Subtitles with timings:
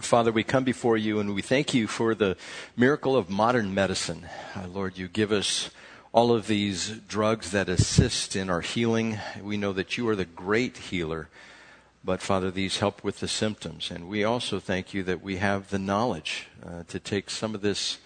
[0.00, 2.36] Father, we come before you and we thank you for the
[2.76, 4.28] miracle of modern medicine.
[4.54, 5.70] Uh, Lord, you give us
[6.12, 9.18] all of these drugs that assist in our healing.
[9.42, 11.28] We know that you are the great healer.
[12.04, 13.90] But Father, these help with the symptoms.
[13.90, 17.60] And we also thank you that we have the knowledge uh, to take some of
[17.60, 17.98] this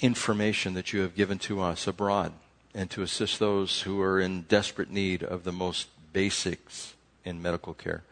[0.00, 2.32] information that you have given to us abroad
[2.74, 6.92] and to assist those who are in desperate need of the most basics
[7.24, 8.02] in medical care.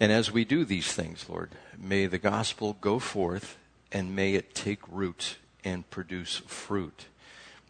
[0.00, 3.56] And as we do these things, Lord, may the gospel go forth
[3.92, 7.06] and may it take root and produce fruit.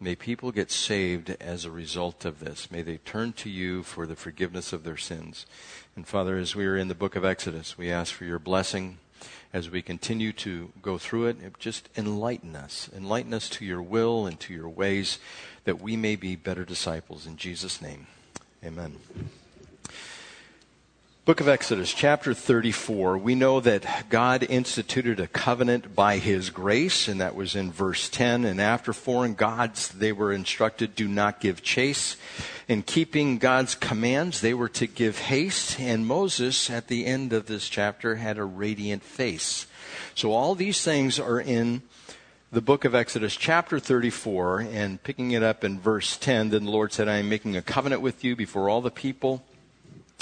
[0.00, 2.70] May people get saved as a result of this.
[2.70, 5.46] May they turn to you for the forgiveness of their sins.
[5.94, 8.98] And Father, as we are in the book of Exodus, we ask for your blessing
[9.52, 11.36] as we continue to go through it.
[11.58, 12.90] Just enlighten us.
[12.96, 15.18] Enlighten us to your will and to your ways
[15.64, 17.26] that we may be better disciples.
[17.26, 18.06] In Jesus' name,
[18.64, 18.96] amen.
[21.24, 23.16] Book of Exodus, chapter 34.
[23.16, 28.08] We know that God instituted a covenant by his grace, and that was in verse
[28.08, 28.44] 10.
[28.44, 32.16] And after foreign gods, they were instructed, do not give chase.
[32.66, 35.78] In keeping God's commands, they were to give haste.
[35.78, 39.68] And Moses, at the end of this chapter, had a radiant face.
[40.16, 41.82] So all these things are in
[42.50, 46.50] the book of Exodus, chapter 34, and picking it up in verse 10.
[46.50, 49.44] Then the Lord said, I am making a covenant with you before all the people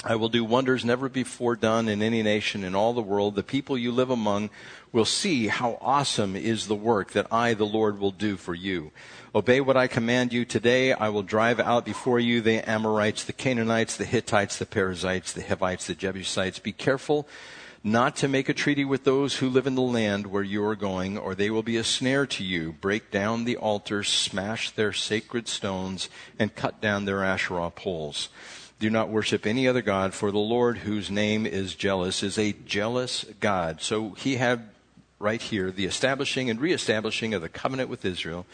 [0.03, 3.35] I will do wonders never before done in any nation in all the world.
[3.35, 4.49] The people you live among
[4.91, 8.91] will see how awesome is the work that I, the Lord, will do for you.
[9.35, 10.91] Obey what I command you today.
[10.91, 15.43] I will drive out before you the Amorites, the Canaanites, the Hittites, the Perizzites, the
[15.43, 16.57] Hivites, the Jebusites.
[16.57, 17.27] Be careful
[17.83, 20.75] not to make a treaty with those who live in the land where you are
[20.75, 22.71] going, or they will be a snare to you.
[22.71, 28.29] Break down the altars, smash their sacred stones, and cut down their Asherah poles.
[28.81, 32.53] Do not worship any other God, for the Lord, whose name is jealous, is a
[32.65, 33.79] jealous God.
[33.79, 34.69] So he had
[35.19, 38.47] right here the establishing and reestablishing of the covenant with Israel.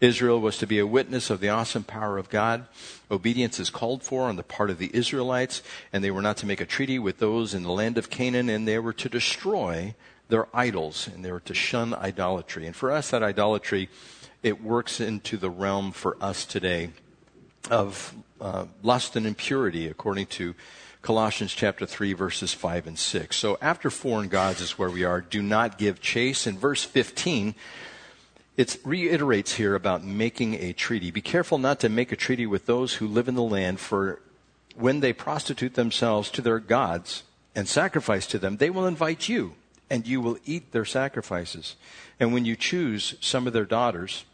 [0.00, 2.66] Israel was to be a witness of the awesome power of God.
[3.10, 6.46] Obedience is called for on the part of the Israelites, and they were not to
[6.46, 9.94] make a treaty with those in the land of Canaan, and they were to destroy
[10.30, 12.66] their idols, and they were to shun idolatry.
[12.66, 13.90] And for us, that idolatry,
[14.42, 16.88] it works into the realm for us today
[17.70, 20.54] of uh, lust and impurity, according to
[21.02, 23.36] Colossians chapter 3, verses 5 and 6.
[23.36, 25.20] So after foreign gods is where we are.
[25.20, 26.46] Do not give chase.
[26.46, 27.54] In verse 15,
[28.56, 31.10] it reiterates here about making a treaty.
[31.10, 34.20] Be careful not to make a treaty with those who live in the land, for
[34.76, 37.24] when they prostitute themselves to their gods
[37.54, 39.54] and sacrifice to them, they will invite you,
[39.90, 41.76] and you will eat their sacrifices.
[42.18, 44.24] And when you choose some of their daughters,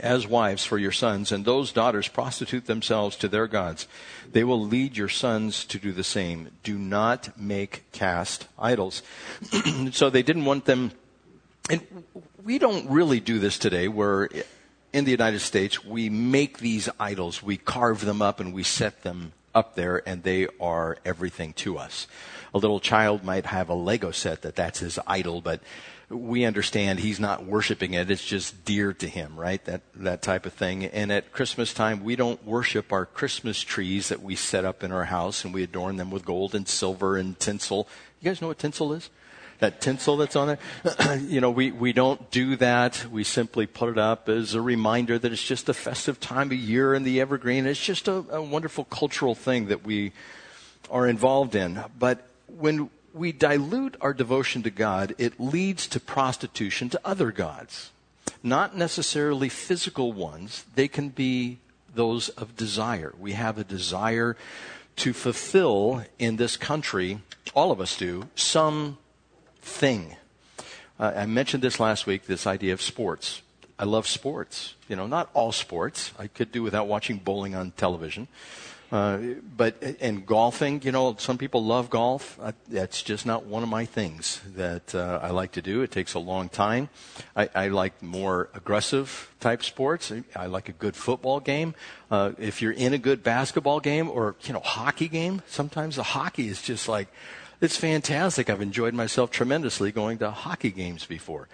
[0.00, 3.86] as wives for your sons, and those daughters prostitute themselves to their gods.
[4.30, 6.50] They will lead your sons to do the same.
[6.62, 9.02] Do not make cast idols.
[9.92, 10.92] so they didn't want them,
[11.70, 11.80] and
[12.42, 14.28] we don't really do this today, where
[14.92, 19.02] in the United States we make these idols, we carve them up, and we set
[19.02, 22.06] them up there, and they are everything to us.
[22.52, 25.60] A little child might have a Lego set that that's his idol, but
[26.08, 28.10] we understand he's not worshiping it.
[28.10, 29.64] It's just dear to him, right?
[29.64, 30.84] That, that type of thing.
[30.84, 34.92] And at Christmas time, we don't worship our Christmas trees that we set up in
[34.92, 37.88] our house and we adorn them with gold and silver and tinsel.
[38.20, 39.10] You guys know what tinsel is?
[39.60, 41.18] That tinsel that's on there?
[41.20, 43.06] you know, we, we don't do that.
[43.10, 46.58] We simply put it up as a reminder that it's just a festive time of
[46.58, 47.66] year in the evergreen.
[47.66, 50.12] It's just a, a wonderful cultural thing that we
[50.90, 51.82] are involved in.
[51.98, 57.92] But when we dilute our devotion to God, it leads to prostitution to other gods.
[58.42, 61.58] Not necessarily physical ones, they can be
[61.94, 63.14] those of desire.
[63.18, 64.36] We have a desire
[64.96, 67.20] to fulfill in this country,
[67.54, 68.98] all of us do, some
[69.60, 70.16] thing.
[70.98, 73.42] Uh, I mentioned this last week, this idea of sports.
[73.78, 74.74] I love sports.
[74.88, 76.12] You know, not all sports.
[76.18, 78.28] I could do without watching bowling on television.
[78.92, 79.18] Uh,
[79.56, 82.38] but in golfing, you know, some people love golf.
[82.68, 85.82] That's just not one of my things that uh, I like to do.
[85.82, 86.88] It takes a long time.
[87.34, 90.12] I, I, like more aggressive type sports.
[90.36, 91.74] I like a good football game.
[92.10, 96.02] Uh, if you're in a good basketball game or you know hockey game, sometimes the
[96.02, 97.08] hockey is just like
[97.60, 98.50] it's fantastic.
[98.50, 101.48] I've enjoyed myself tremendously going to hockey games before.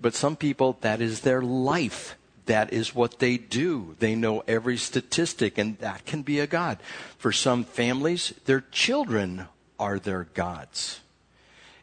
[0.00, 3.96] But some people, that is their life that is what they do.
[3.98, 6.78] They know every statistic, and that can be a God.
[7.18, 9.46] For some families, their children
[9.78, 11.00] are their gods.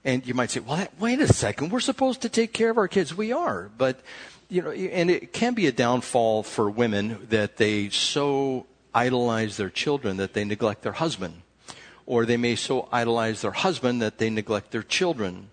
[0.04, 2.88] And you might say, well, wait a second, we're supposed to take care of our
[2.88, 3.16] kids.
[3.16, 4.00] We are, but,
[4.50, 9.70] you know, and it can be a downfall for women that they so idolize their
[9.70, 11.42] children that they neglect their husband.
[12.08, 15.50] Or they may so idolize their husband that they neglect their children.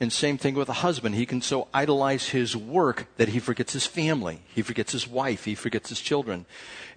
[0.00, 1.14] And same thing with a husband.
[1.14, 4.42] He can so idolize his work that he forgets his family.
[4.54, 5.44] He forgets his wife.
[5.44, 6.46] He forgets his children.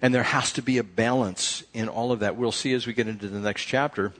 [0.02, 2.36] And there has to be a balance in all of that.
[2.36, 4.12] We'll see as we get into the next chapter.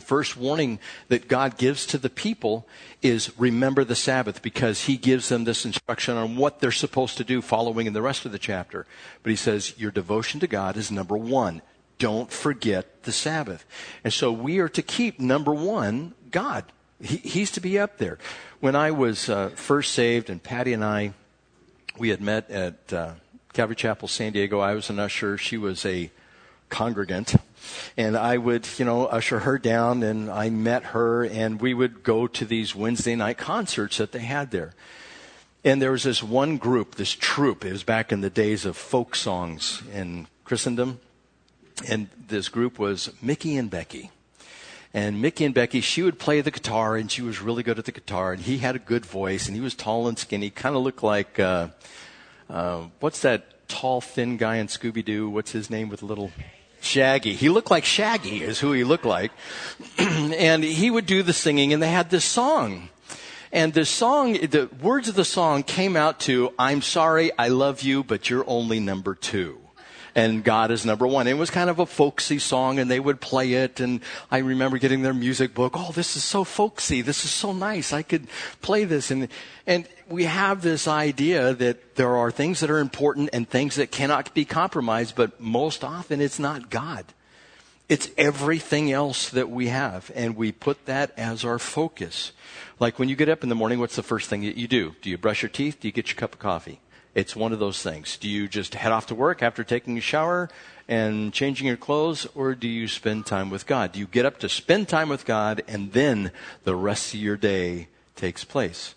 [0.00, 2.68] First warning that God gives to the people
[3.00, 7.24] is remember the Sabbath because he gives them this instruction on what they're supposed to
[7.24, 8.86] do following in the rest of the chapter.
[9.22, 11.62] But he says your devotion to God is number one.
[11.98, 13.64] Don't forget the Sabbath.
[14.04, 16.64] And so we are to keep number one, God.
[17.00, 18.18] He, he's to be up there.
[18.60, 21.12] When I was uh, first saved, and Patty and I,
[21.98, 23.12] we had met at uh,
[23.52, 24.60] Calvary Chapel, San Diego.
[24.60, 25.38] I was an usher.
[25.38, 26.10] She was a
[26.68, 27.34] congregant.
[27.96, 32.02] And I would, you know, usher her down, and I met her, and we would
[32.02, 34.74] go to these Wednesday night concerts that they had there.
[35.64, 37.64] And there was this one group, this troupe.
[37.64, 41.00] It was back in the days of folk songs in Christendom.
[41.88, 44.10] And this group was Mickey and Becky.
[44.94, 47.84] And Mickey and Becky, she would play the guitar, and she was really good at
[47.84, 48.32] the guitar.
[48.32, 51.02] And he had a good voice, and he was tall and skinny, kind of looked
[51.02, 51.68] like uh,
[52.48, 55.28] uh, what's that tall, thin guy in Scooby Doo?
[55.28, 56.32] What's his name with little
[56.80, 57.34] Shaggy.
[57.34, 59.32] He looked like Shaggy, is who he looked like.
[59.98, 62.88] and he would do the singing, and they had this song.
[63.50, 67.82] And the song, the words of the song came out to, I'm sorry, I love
[67.82, 69.58] you, but you're only number two
[70.18, 71.28] and God is number one.
[71.28, 74.00] It was kind of a folksy song and they would play it and
[74.32, 75.74] I remember getting their music book.
[75.76, 77.02] Oh, this is so folksy.
[77.02, 77.92] This is so nice.
[77.92, 78.26] I could
[78.60, 79.28] play this and,
[79.64, 83.92] and we have this idea that there are things that are important and things that
[83.92, 87.04] cannot be compromised, but most often it's not God.
[87.88, 92.32] It's everything else that we have, and we put that as our focus.
[92.78, 94.94] Like when you get up in the morning, what's the first thing that you do?
[95.00, 95.80] Do you brush your teeth?
[95.80, 96.80] Do you get your cup of coffee?
[97.14, 98.16] It's one of those things.
[98.16, 100.48] Do you just head off to work after taking a shower
[100.88, 103.92] and changing your clothes, or do you spend time with God?
[103.92, 106.30] Do you get up to spend time with God and then
[106.64, 108.94] the rest of your day takes place?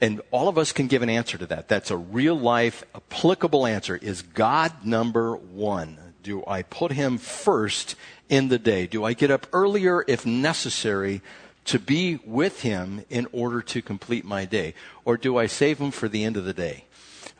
[0.00, 1.68] And all of us can give an answer to that.
[1.68, 3.96] That's a real life, applicable answer.
[3.96, 6.14] Is God number one?
[6.22, 7.94] Do I put him first
[8.28, 8.86] in the day?
[8.86, 11.22] Do I get up earlier if necessary
[11.66, 14.74] to be with him in order to complete my day?
[15.04, 16.84] Or do I save him for the end of the day?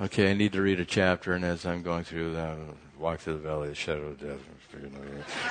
[0.00, 2.56] Okay, I need to read a chapter, and as I'm going through, uh,
[2.99, 4.39] walk through the valley of the shadow of death,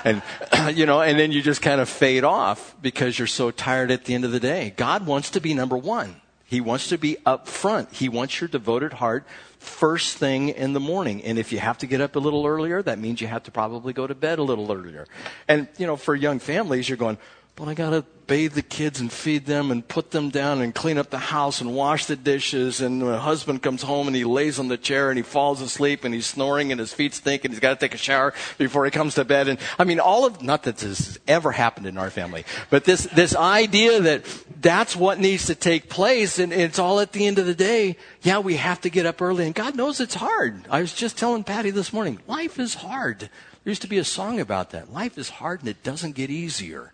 [0.04, 0.22] and
[0.78, 4.06] you know, and then you just kind of fade off because you're so tired at
[4.06, 4.74] the end of the day.
[4.76, 6.22] God wants to be number one.
[6.46, 7.94] He wants to be up front.
[7.94, 9.26] He wants your devoted heart
[9.60, 11.24] first thing in the morning.
[11.24, 13.52] And if you have to get up a little earlier, that means you have to
[13.52, 15.06] probably go to bed a little earlier.
[15.48, 17.18] And, you know, for young families, you're going,
[17.56, 20.74] but I got to bathe the kids and feed them and put them down and
[20.74, 22.80] clean up the house and wash the dishes.
[22.80, 26.06] And my husband comes home and he lays on the chair and he falls asleep
[26.06, 28.86] and he's snoring and his feet stink and he's got to take a shower before
[28.86, 29.50] he comes to bed.
[29.50, 32.86] And I mean, all of, not that this has ever happened in our family, but
[32.86, 34.24] this, this idea that
[34.62, 37.97] that's what needs to take place and it's all at the end of the day.
[38.21, 40.65] Yeah, we have to get up early and God knows it's hard.
[40.69, 43.30] I was just telling Patty this morning, life is hard.
[43.63, 44.94] There used to be a song about that.
[44.94, 46.94] Life is hard and it doesn't get easier.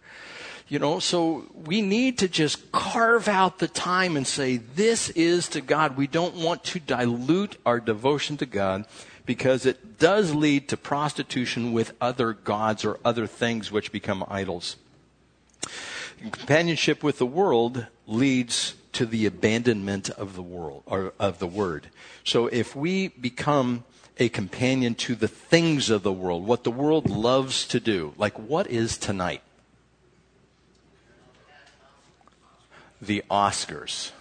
[0.69, 5.47] You know, so we need to just carve out the time and say, this is
[5.49, 5.95] to God.
[5.95, 8.85] We don't want to dilute our devotion to God
[9.25, 14.75] because it does lead to prostitution with other gods or other things which become idols.
[16.31, 21.87] Companionship with the world leads to the abandonment of the world or of the word.
[22.23, 23.85] So if we become
[24.17, 28.37] a companion to the things of the world, what the world loves to do, like
[28.37, 29.43] what is tonight?
[33.01, 34.11] The Oscars.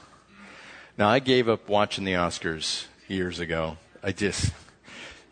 [0.98, 3.76] Now, I gave up watching the Oscars years ago.
[4.02, 4.52] I just,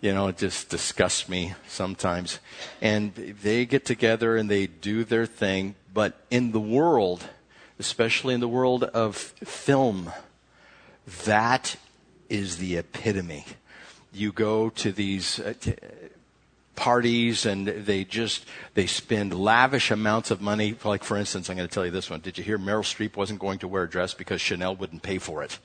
[0.01, 2.39] you know, it just disgusts me sometimes.
[2.81, 5.75] And they get together and they do their thing.
[5.93, 7.25] But in the world,
[7.79, 10.13] especially in the world of film,
[11.25, 11.77] that
[12.29, 13.47] is the epitome.
[14.13, 15.55] You go to these uh,
[16.76, 21.69] parties and they just they spend lavish amounts of money like for instance i'm going
[21.69, 23.88] to tell you this one did you hear meryl streep wasn't going to wear a
[23.88, 25.59] dress because chanel wouldn't pay for it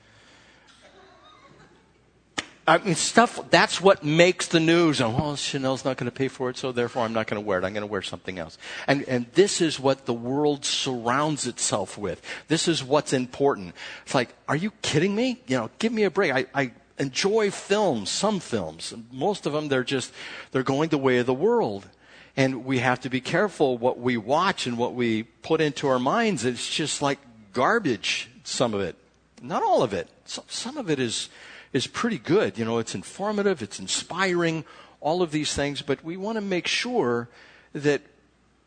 [2.70, 5.00] I mean, stuff, that's what makes the news.
[5.00, 7.44] Oh, well, Chanel's not going to pay for it, so therefore I'm not going to
[7.44, 7.64] wear it.
[7.64, 8.58] I'm going to wear something else.
[8.86, 12.22] And, and this is what the world surrounds itself with.
[12.46, 13.74] This is what's important.
[14.04, 15.40] It's like, are you kidding me?
[15.48, 16.32] You know, give me a break.
[16.32, 18.94] I, I enjoy films, some films.
[19.10, 20.12] Most of them, they're just,
[20.52, 21.88] they're going the way of the world.
[22.36, 25.98] And we have to be careful what we watch and what we put into our
[25.98, 26.44] minds.
[26.44, 27.18] It's just like
[27.52, 28.94] garbage, some of it.
[29.42, 30.08] Not all of it.
[30.24, 31.28] Some, of it is,
[31.72, 32.56] is pretty good.
[32.56, 34.64] You know, it's informative, it's inspiring,
[35.00, 37.28] all of these things, but we want to make sure
[37.72, 38.02] that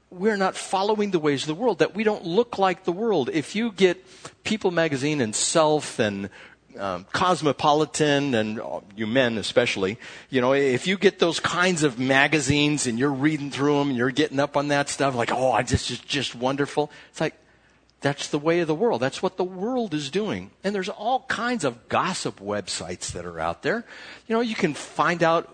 [0.10, 3.30] we're not following the ways of the world, that we don't look like the world.
[3.32, 4.04] If you get
[4.44, 6.30] People magazine and Self and
[6.78, 9.98] um, Cosmopolitan and uh, you men especially,
[10.30, 13.98] you know, if you get those kinds of magazines and you're reading through them and
[13.98, 16.92] you're getting up on that stuff, like, oh, this is just wonderful.
[17.12, 17.36] It's like,
[18.02, 19.02] that's the way of the world.
[19.02, 20.52] That's what the world is doing.
[20.64, 23.86] And there's all kinds of gossip websites that are out there.
[24.28, 25.50] You know, you can find out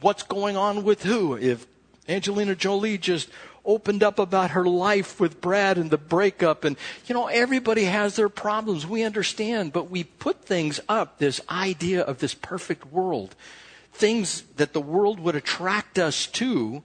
[0.00, 1.36] what's going on with who.
[1.36, 1.66] If
[2.06, 3.30] Angelina Jolie just
[3.64, 6.64] opened up about her life with Brad and the breakup.
[6.64, 8.86] And, you know, everybody has their problems.
[8.86, 13.34] We understand, but we put things up, this idea of this perfect world,
[13.92, 16.82] things that the world would attract us to.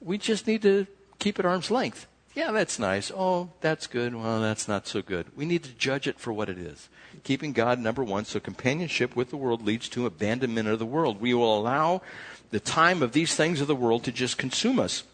[0.00, 0.86] We just need to
[1.18, 2.06] keep at arm's length.
[2.34, 3.12] Yeah, that's nice.
[3.14, 4.14] Oh, that's good.
[4.14, 5.26] Well, that's not so good.
[5.36, 6.88] We need to judge it for what it is.
[7.22, 11.20] Keeping God number one, so companionship with the world leads to abandonment of the world.
[11.20, 12.02] We will allow
[12.50, 15.04] the time of these things of the world to just consume us.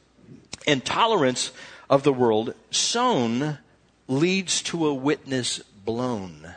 [0.67, 1.53] Intolerance
[1.89, 3.59] of the world sown
[4.09, 6.55] leads to a witness blown.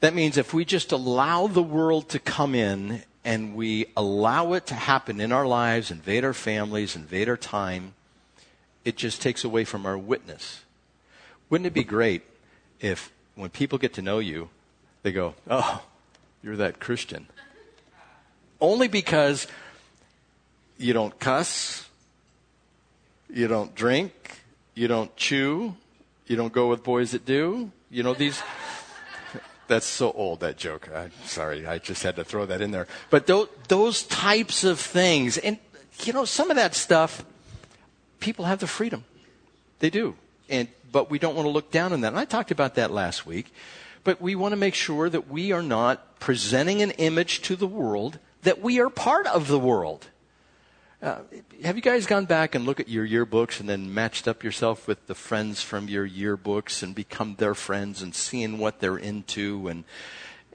[0.00, 4.66] That means if we just allow the world to come in and we allow it
[4.66, 7.94] to happen in our lives, invade our families, invade our time,
[8.84, 10.62] it just takes away from our witness.
[11.50, 12.22] Wouldn't it be great
[12.80, 14.50] if when people get to know you,
[15.02, 15.82] they go, Oh,
[16.42, 17.26] you're that Christian?
[18.60, 19.46] Only because
[20.78, 21.85] you don't cuss,
[23.28, 24.12] you don't drink.
[24.74, 25.74] You don't chew.
[26.26, 27.70] You don't go with boys that do.
[27.90, 28.42] You know, these.
[29.68, 30.88] That's so old, that joke.
[30.94, 31.66] I'm sorry.
[31.66, 32.86] I just had to throw that in there.
[33.10, 35.58] But those, those types of things, and,
[36.04, 37.24] you know, some of that stuff,
[38.20, 39.04] people have the freedom.
[39.80, 40.14] They do.
[40.48, 42.08] And, but we don't want to look down on that.
[42.08, 43.52] And I talked about that last week.
[44.04, 47.66] But we want to make sure that we are not presenting an image to the
[47.66, 50.06] world that we are part of the world.
[51.06, 51.20] Uh,
[51.62, 54.88] have you guys gone back and looked at your yearbooks and then matched up yourself
[54.88, 59.68] with the friends from your yearbooks and become their friends and seeing what they're into
[59.68, 59.84] and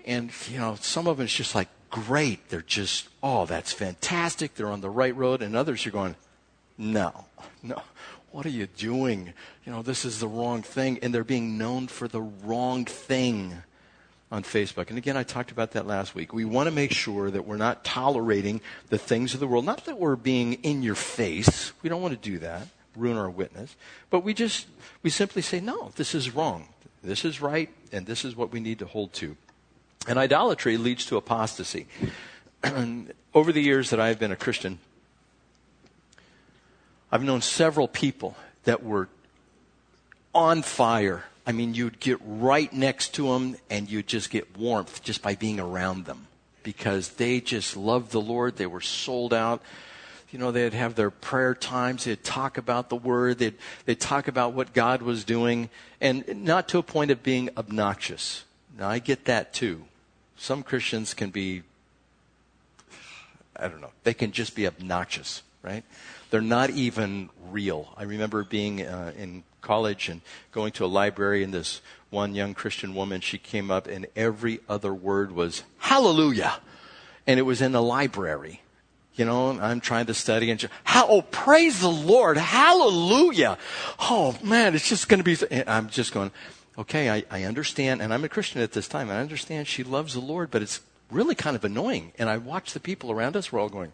[0.03, 4.53] and you know some of them it's just like great they're just oh that's fantastic
[4.55, 6.17] they're on the right road and others you're going
[6.77, 7.23] no
[7.63, 7.81] no
[8.31, 9.33] what are you doing?
[9.65, 13.63] You know this is the wrong thing and they're being known for the wrong thing
[14.31, 14.89] on Facebook.
[14.89, 16.33] And again, I talked about that last week.
[16.33, 19.65] We want to make sure that we're not tolerating the things of the world.
[19.65, 21.73] Not that we're being in your face.
[21.81, 23.75] We don't want to do that, ruin our witness.
[24.09, 24.67] But we just,
[25.03, 26.69] we simply say, no, this is wrong.
[27.03, 29.35] This is right, and this is what we need to hold to.
[30.07, 31.87] And idolatry leads to apostasy.
[33.33, 34.79] Over the years that I've been a Christian,
[37.11, 39.09] I've known several people that were
[40.33, 45.03] on fire I mean, you'd get right next to them and you'd just get warmth
[45.03, 46.27] just by being around them
[46.63, 48.57] because they just loved the Lord.
[48.57, 49.61] They were sold out.
[50.31, 52.05] You know, they'd have their prayer times.
[52.05, 53.39] They'd talk about the Word.
[53.39, 53.55] They'd,
[53.85, 55.69] they'd talk about what God was doing
[55.99, 58.45] and not to a point of being obnoxious.
[58.77, 59.83] Now, I get that too.
[60.37, 61.63] Some Christians can be,
[63.55, 65.83] I don't know, they can just be obnoxious, right?
[66.29, 67.93] They're not even real.
[67.97, 72.53] I remember being uh, in college and going to a library, and this one young
[72.53, 76.59] Christian woman, she came up, and every other word was hallelujah.
[77.25, 78.61] And it was in the library.
[79.15, 83.57] You know, I'm trying to study and just, how, oh, praise the Lord, hallelujah.
[83.99, 85.37] Oh man, it's just going to be,
[85.67, 86.31] I'm just going,
[86.77, 89.83] okay, I, I understand, and I'm a Christian at this time, and I understand she
[89.83, 90.79] loves the Lord, but it's
[91.11, 92.13] really kind of annoying.
[92.17, 93.91] And I watch the people around us, we're all going,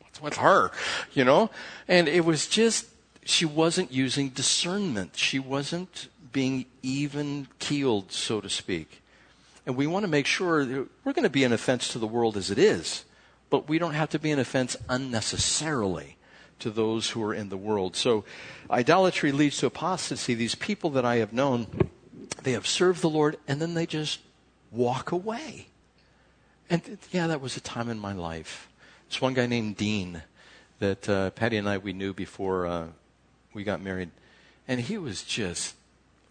[0.00, 0.70] what's with her?
[1.12, 1.50] You know?
[1.88, 2.86] And it was just,
[3.24, 5.16] she wasn't using discernment.
[5.16, 9.02] She wasn't being even keeled, so to speak.
[9.66, 10.64] And we want to make sure
[11.04, 13.04] we're going to be an offense to the world as it is,
[13.50, 16.16] but we don't have to be an offense unnecessarily
[16.58, 17.96] to those who are in the world.
[17.96, 18.24] So
[18.70, 20.34] idolatry leads to apostasy.
[20.34, 21.66] These people that I have known,
[22.42, 24.20] they have served the Lord and then they just
[24.70, 25.68] walk away.
[26.68, 28.68] And yeah, that was a time in my life.
[29.08, 30.22] This one guy named Dean
[30.78, 32.86] that uh, Patty and I we knew before uh,
[33.54, 34.10] we got married,
[34.66, 35.74] and he was just,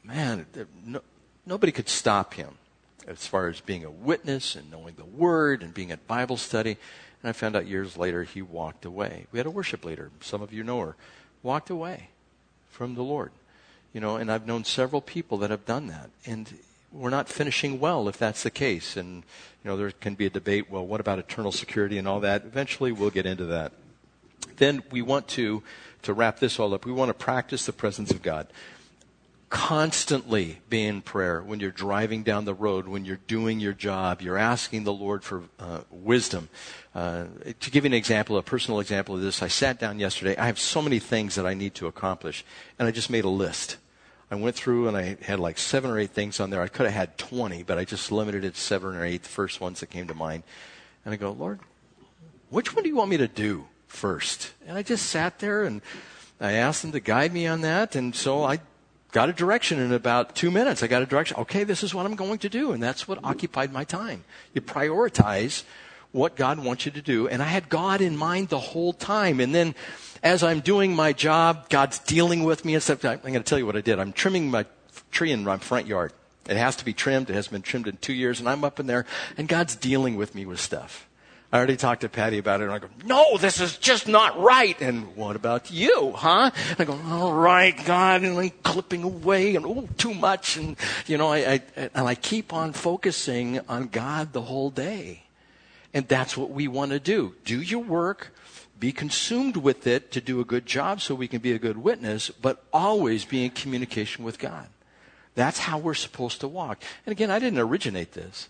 [0.03, 0.45] man,
[0.85, 1.01] no,
[1.45, 2.57] nobody could stop him
[3.07, 6.77] as far as being a witness and knowing the word and being at Bible study.
[7.21, 9.27] And I found out years later he walked away.
[9.31, 10.95] We had a worship leader, some of you know her,
[11.41, 12.09] walked away
[12.69, 13.31] from the Lord.
[13.93, 16.09] You know, and I've known several people that have done that.
[16.25, 16.51] And
[16.91, 18.97] we're not finishing well if that's the case.
[18.97, 19.23] And,
[19.63, 22.43] you know, there can be a debate, well, what about eternal security and all that?
[22.45, 23.71] Eventually we'll get into that.
[24.57, 25.63] Then we want to
[26.03, 28.47] to wrap this all up, we want to practice the presence of God.
[29.49, 34.19] constantly be in prayer when you're driving down the road, when you're doing your job.
[34.19, 36.49] You're asking the Lord for uh, wisdom.
[36.95, 37.25] Uh,
[37.59, 40.35] to give you an example, a personal example of this, I sat down yesterday.
[40.37, 42.43] I have so many things that I need to accomplish,
[42.79, 43.77] and I just made a list.
[44.31, 46.61] I went through and I had like seven or eight things on there.
[46.61, 49.29] I could have had 20, but I just limited it to seven or eight, the
[49.29, 50.41] first ones that came to mind.
[51.05, 51.59] And I go, Lord,
[52.49, 54.53] which one do you want me to do first?
[54.67, 55.81] And I just sat there and
[56.41, 57.95] I asked him to guide me on that.
[57.95, 58.59] And so I
[59.11, 60.83] got a direction in about two minutes.
[60.83, 61.37] I got a direction.
[61.37, 62.71] Okay, this is what I'm going to do.
[62.71, 64.23] And that's what occupied my time.
[64.53, 65.63] You prioritize
[66.11, 67.27] what God wants you to do.
[67.27, 69.39] And I had God in mind the whole time.
[69.39, 69.75] And then
[70.21, 73.05] as I'm doing my job, God's dealing with me and stuff.
[73.05, 73.99] I'm going to tell you what I did.
[73.99, 74.65] I'm trimming my
[75.11, 76.13] tree in my front yard.
[76.49, 77.29] It has to be trimmed.
[77.29, 78.39] It hasn't been trimmed in two years.
[78.39, 79.05] And I'm up in there
[79.37, 81.07] and God's dealing with me with stuff.
[81.53, 84.41] I already talked to Patty about it, and I go, no, this is just not
[84.41, 84.75] right.
[84.81, 86.49] And what about you, huh?
[86.71, 90.75] And I go, all right, God, and I'm clipping away, and oh, too much, and
[91.05, 95.25] you know, I, I and I keep on focusing on God the whole day,
[95.93, 97.35] and that's what we want to do.
[97.45, 98.33] Do your work,
[98.79, 101.77] be consumed with it to do a good job, so we can be a good
[101.77, 104.69] witness, but always be in communication with God.
[105.35, 106.81] That's how we're supposed to walk.
[107.05, 108.49] And again, I didn't originate this.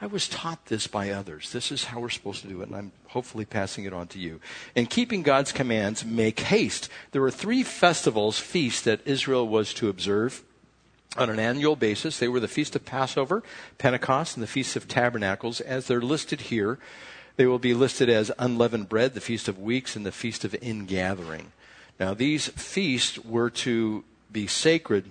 [0.00, 1.50] I was taught this by others.
[1.50, 4.18] This is how we're supposed to do it, and I'm hopefully passing it on to
[4.18, 4.40] you.
[4.76, 6.88] In keeping God's commands, make haste.
[7.10, 10.44] There were three festivals, feasts that Israel was to observe
[11.16, 12.18] on an annual basis.
[12.18, 13.42] They were the Feast of Passover,
[13.76, 15.60] Pentecost, and the Feast of Tabernacles.
[15.60, 16.78] As they're listed here,
[17.34, 20.54] they will be listed as unleavened bread, the Feast of Weeks, and the Feast of
[20.62, 21.50] Ingathering.
[21.98, 25.10] Now, these feasts were to be sacred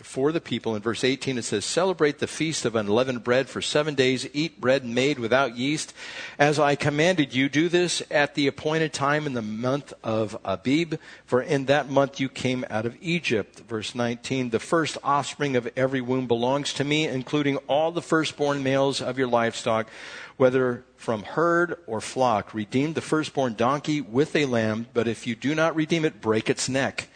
[0.00, 0.74] for the people.
[0.74, 4.28] In verse 18, it says, Celebrate the feast of unleavened bread for seven days.
[4.32, 5.92] Eat bread made without yeast.
[6.38, 10.94] As I commanded you, do this at the appointed time in the month of Abib,
[11.24, 13.60] for in that month you came out of Egypt.
[13.60, 18.62] Verse 19, The first offspring of every womb belongs to me, including all the firstborn
[18.62, 19.88] males of your livestock,
[20.36, 22.54] whether from herd or flock.
[22.54, 26.50] Redeem the firstborn donkey with a lamb, but if you do not redeem it, break
[26.50, 27.08] its neck.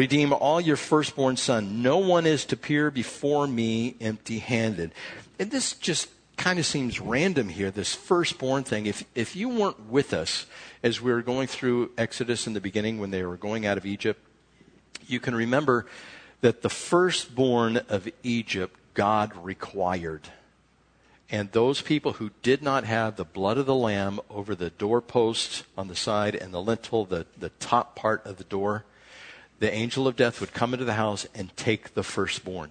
[0.00, 1.82] Redeem all your firstborn son.
[1.82, 4.92] No one is to appear before me empty handed.
[5.38, 8.86] And this just kind of seems random here, this firstborn thing.
[8.86, 10.46] If, if you weren't with us
[10.82, 13.84] as we were going through Exodus in the beginning when they were going out of
[13.84, 14.18] Egypt,
[15.06, 15.84] you can remember
[16.40, 20.30] that the firstborn of Egypt God required.
[21.30, 25.64] And those people who did not have the blood of the lamb over the doorpost
[25.76, 28.86] on the side and the lintel, the, the top part of the door,
[29.60, 32.70] the angel of death would come into the house and take the firstborn.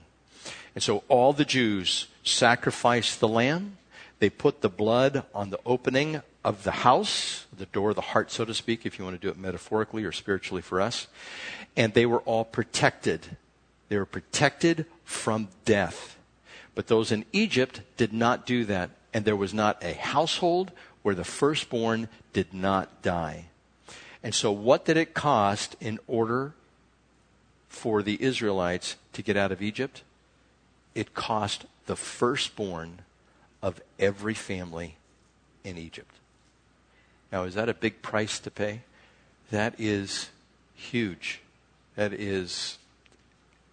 [0.76, 3.78] And so all the Jews sacrificed the lamb.
[4.20, 8.32] They put the blood on the opening of the house, the door of the heart,
[8.32, 11.08] so to speak, if you want to do it metaphorically or spiritually for us.
[11.78, 13.38] And they were all protected.
[13.88, 16.18] They were protected from death.
[16.76, 18.92] But those in Egypt did not do that.
[19.14, 20.72] And there was not a household
[21.02, 23.46] where the firstborn did not die.
[24.24, 26.54] And so, what did it cost in order
[27.70, 30.04] for the Israelites to get out of Egypt,
[30.96, 33.04] it cost the firstborn
[33.62, 34.96] of every family
[35.64, 36.14] in Egypt.
[37.32, 38.82] Now, is that a big price to pay?
[39.52, 40.30] That is
[40.76, 41.42] huge.
[41.96, 42.78] That is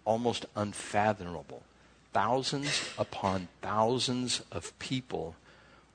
[0.05, 1.63] almost unfathomable.
[2.13, 5.35] Thousands upon thousands of people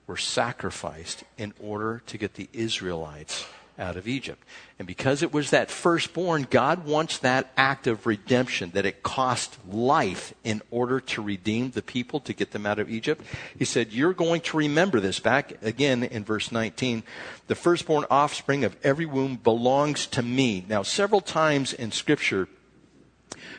[0.06, 3.46] were sacrificed in order to get the Israelites
[3.78, 4.42] out of Egypt.
[4.78, 9.56] And because it was that firstborn, God wants that act of redemption, that it cost
[9.68, 13.24] life in order to redeem the people to get them out of Egypt.
[13.58, 15.20] He said, You're going to remember this.
[15.20, 17.02] Back again in verse 19,
[17.46, 20.64] the firstborn offspring of every womb belongs to me.
[20.68, 22.48] Now, several times in Scripture,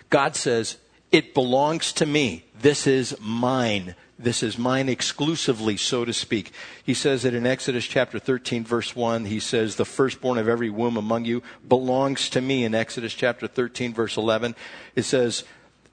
[0.09, 0.77] God says,
[1.13, 2.43] It belongs to me.
[2.59, 3.93] This is mine.
[4.17, 6.51] This is mine exclusively, so to speak.
[6.83, 9.25] He says that in Exodus chapter 13, verse 1.
[9.25, 12.63] He says, The firstborn of every womb among you belongs to me.
[12.63, 14.55] In Exodus chapter 13, verse 11,
[14.95, 15.43] it says,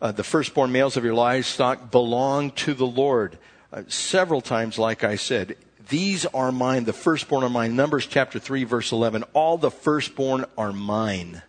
[0.00, 3.38] uh, The firstborn males of your livestock belong to the Lord.
[3.70, 5.56] Uh, several times, like I said,
[5.90, 7.76] these are mine, the firstborn are mine.
[7.76, 11.42] Numbers chapter 3, verse 11, all the firstborn are mine.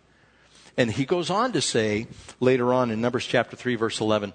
[0.76, 2.06] And he goes on to say
[2.40, 4.32] later on in Numbers chapter 3, verse 11,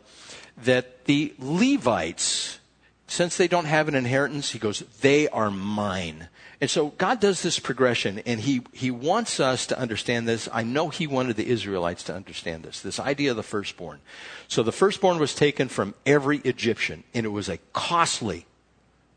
[0.64, 2.60] that the Levites,
[3.08, 6.28] since they don't have an inheritance, he goes, they are mine.
[6.60, 10.50] And so God does this progression, and he, he wants us to understand this.
[10.52, 14.00] I know he wanted the Israelites to understand this, this idea of the firstborn.
[14.48, 18.48] So the firstborn was taken from every Egyptian, and it was a costly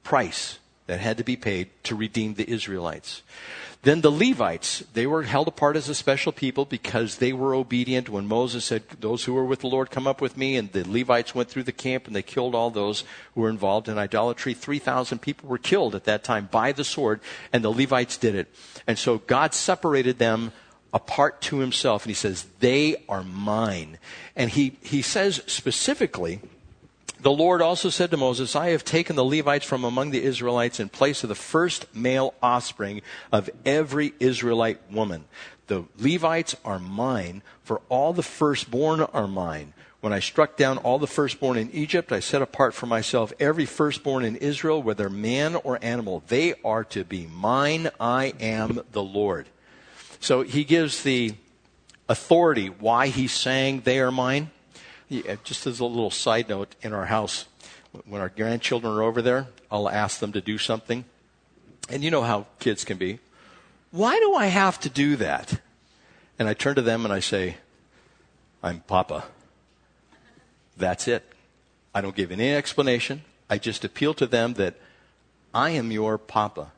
[0.02, 3.22] price that had to be paid to redeem the Israelites.
[3.82, 8.10] Then the Levites, they were held apart as a special people because they were obedient
[8.10, 10.56] when Moses said, Those who are with the Lord come up with me.
[10.56, 13.88] And the Levites went through the camp and they killed all those who were involved
[13.88, 14.52] in idolatry.
[14.52, 17.20] 3,000 people were killed at that time by the sword,
[17.54, 18.52] and the Levites did it.
[18.86, 20.52] And so God separated them
[20.92, 23.96] apart to himself, and he says, They are mine.
[24.36, 26.40] And he, he says specifically,
[27.20, 30.80] the Lord also said to Moses, I have taken the Levites from among the Israelites
[30.80, 35.24] in place of the first male offspring of every Israelite woman.
[35.66, 39.72] The Levites are mine, for all the firstborn are mine.
[40.00, 43.66] When I struck down all the firstborn in Egypt, I set apart for myself every
[43.66, 46.22] firstborn in Israel, whether man or animal.
[46.28, 47.90] They are to be mine.
[48.00, 49.46] I am the Lord.
[50.18, 51.34] So he gives the
[52.08, 54.50] authority why he's saying they are mine.
[55.10, 57.46] Yeah, just as a little side note, in our house,
[58.06, 61.04] when our grandchildren are over there, I'll ask them to do something.
[61.88, 63.18] And you know how kids can be.
[63.90, 65.60] Why do I have to do that?
[66.38, 67.56] And I turn to them and I say,
[68.62, 69.24] I'm Papa.
[70.76, 71.24] That's it.
[71.92, 73.22] I don't give any explanation.
[73.50, 74.76] I just appeal to them that
[75.52, 76.70] I am your Papa.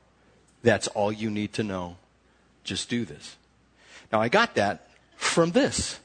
[0.63, 1.97] That's all you need to know.
[2.65, 3.37] Just do this.
[4.11, 5.99] Now I got that from this.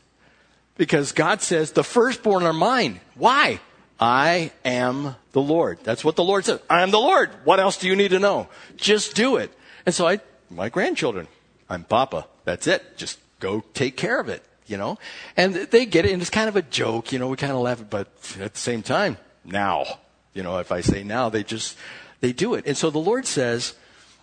[0.77, 3.01] Because God says, the firstborn are mine.
[3.15, 3.59] Why?
[3.99, 5.79] I am the Lord.
[5.83, 6.59] That's what the Lord says.
[6.69, 7.31] I am the Lord.
[7.43, 8.47] What else do you need to know?
[8.75, 9.51] Just do it.
[9.85, 10.19] And so I,
[10.51, 11.27] my grandchildren,
[11.69, 12.27] I'm Papa.
[12.45, 12.97] That's it.
[12.97, 14.99] Just go take care of it, you know?
[15.35, 17.59] And they get it, and it's kind of a joke, you know, we kind of
[17.59, 18.07] laugh, but
[18.39, 19.85] at the same time, now,
[20.33, 21.77] you know, if I say now, they just,
[22.21, 22.65] they do it.
[22.67, 23.73] And so the Lord says,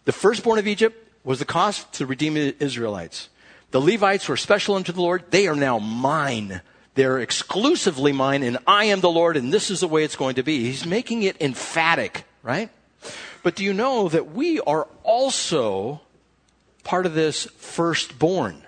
[0.04, 3.28] the firstborn of Egypt was the cost to redeem the Israelites.
[3.74, 5.24] The Levites were special unto the Lord.
[5.32, 6.60] They are now mine.
[6.94, 10.36] They're exclusively mine, and I am the Lord, and this is the way it's going
[10.36, 10.62] to be.
[10.62, 12.70] He's making it emphatic, right?
[13.42, 16.02] But do you know that we are also
[16.84, 18.62] part of this firstborn?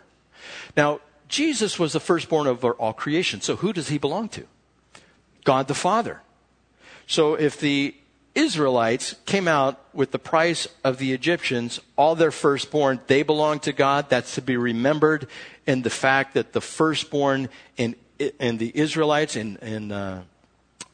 [0.77, 4.45] Now, Jesus was the firstborn of all creation, so who does he belong to?
[5.45, 6.21] God the Father.
[7.07, 7.95] So if the
[8.37, 13.73] Israelites came out with the price of the Egyptians, all their firstborn, they belong to
[13.73, 14.11] God.
[14.11, 15.27] That's to be remembered
[15.67, 17.97] in the fact that the firstborn in,
[18.39, 20.21] in the Israelites and uh,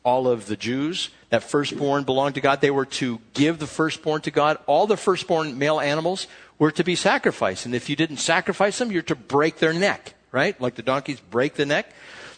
[0.05, 2.61] all of the Jews, that firstborn belonged to God.
[2.61, 4.59] They were to give the firstborn to God.
[4.67, 6.29] All the firstborn male animals
[6.59, 7.67] were to be sacrificed.
[7.67, 10.61] And if you didn't sacrifice them, you're to break their neck, right?
[10.61, 11.93] Like the donkeys break the neck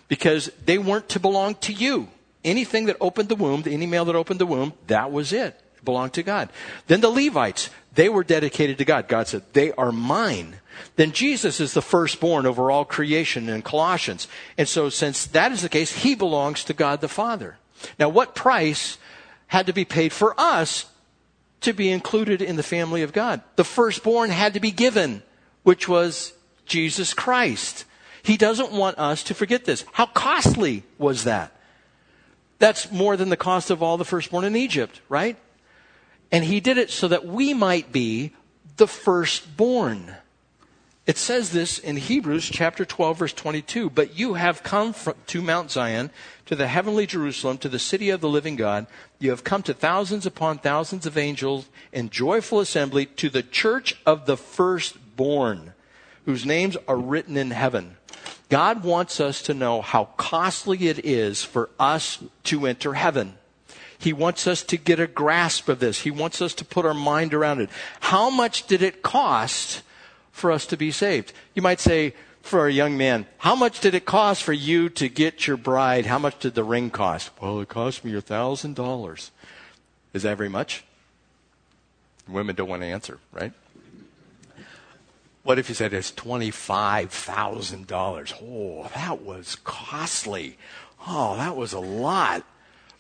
[0.09, 2.09] because they weren't to belong to you
[2.45, 5.61] anything that opened the womb, any male that opened the womb, that was it.
[5.77, 6.51] it belonged to God.
[6.87, 9.09] Then the Levites, they were dedicated to God.
[9.09, 10.57] God said, they are mine.
[10.97, 14.27] Then Jesus is the firstborn over all creation in Colossians.
[14.59, 17.59] And so since that is the case, he belongs to God the Father.
[17.99, 18.99] Now what price
[19.49, 20.87] had to be paid for us
[21.61, 23.43] to be included in the family of God?
[23.57, 25.23] The firstborn had to be given,
[25.63, 26.33] which was
[26.67, 27.85] Jesus Christ.
[28.23, 29.85] He doesn't want us to forget this.
[29.93, 31.53] How costly was that?
[32.65, 35.37] That's more than the cost of all the firstborn in Egypt, right?
[36.33, 38.33] And he did it so that we might be
[38.79, 40.17] the firstborn.
[41.07, 45.43] It says this in Hebrews chapter 12 verse 22, but you have come from, to
[45.43, 46.09] Mount Zion,
[46.47, 48.87] to the heavenly Jerusalem, to the city of the living God.
[49.19, 53.95] You have come to thousands upon thousands of angels in joyful assembly to the church
[54.07, 55.75] of the firstborn,
[56.25, 57.99] whose names are written in heaven.
[58.49, 63.35] God wants us to know how costly it is for us to enter heaven.
[63.99, 66.03] He wants us to get a grasp of this.
[66.03, 67.71] He wants us to put our mind around it.
[68.01, 69.83] How much did it cost
[70.31, 71.33] for us to be saved?
[71.55, 75.09] You might say, for a young man, how much did it cost for you to
[75.09, 76.05] get your bride?
[76.05, 77.31] How much did the ring cost?
[77.41, 79.31] Well, it cost me a thousand dollars.
[80.13, 80.85] Is that very much?
[82.29, 83.53] Women don't want to answer, right?
[85.45, 88.35] What if you said it's $25,000?
[88.43, 90.57] Oh, that was costly.
[91.07, 92.43] Oh, that was a lot.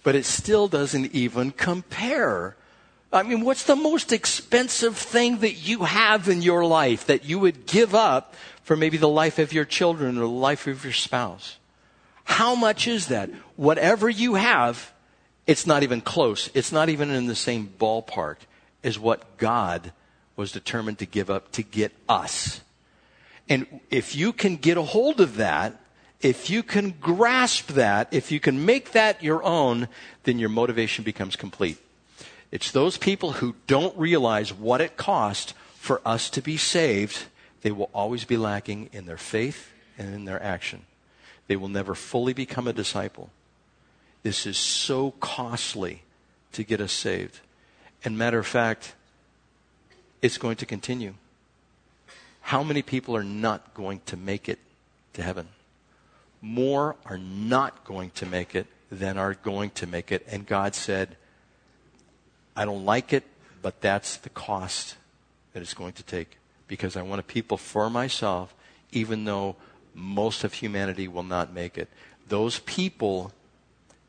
[0.02, 2.54] But it still doesn't even compare.
[3.10, 7.38] I mean, what's the most expensive thing that you have in your life that you
[7.38, 10.92] would give up for maybe the life of your children or the life of your
[10.92, 11.56] spouse?
[12.24, 13.30] How much is that?
[13.56, 14.92] Whatever you have,
[15.46, 16.50] it's not even close.
[16.52, 18.36] It's not even in the same ballpark
[18.82, 19.92] as what God
[20.36, 22.60] was determined to give up to get us.
[23.48, 25.80] And if you can get a hold of that,
[26.20, 29.88] if you can grasp that, if you can make that your own,
[30.22, 31.78] then your motivation becomes complete.
[32.50, 37.24] It's those people who don't realize what it cost for us to be saved,
[37.60, 40.86] they will always be lacking in their faith and in their action.
[41.46, 43.28] They will never fully become a disciple.
[44.22, 46.02] This is so costly
[46.52, 47.40] to get us saved.
[48.02, 48.94] And matter of fact,
[50.24, 51.12] it's going to continue.
[52.40, 54.58] How many people are not going to make it
[55.12, 55.48] to heaven?
[56.40, 60.26] More are not going to make it than are going to make it.
[60.30, 61.18] And God said,
[62.56, 63.24] I don't like it,
[63.60, 64.96] but that's the cost
[65.52, 68.54] that it's going to take because I want a people for myself,
[68.92, 69.56] even though
[69.92, 71.90] most of humanity will not make it.
[72.26, 73.30] Those people,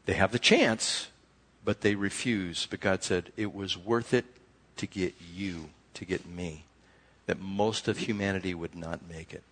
[0.05, 1.09] they have the chance,
[1.65, 2.67] but they refuse.
[2.67, 4.23] But God said, it was worth it
[4.77, 6.65] to get you, to get me
[7.25, 9.43] that most of humanity would not make it.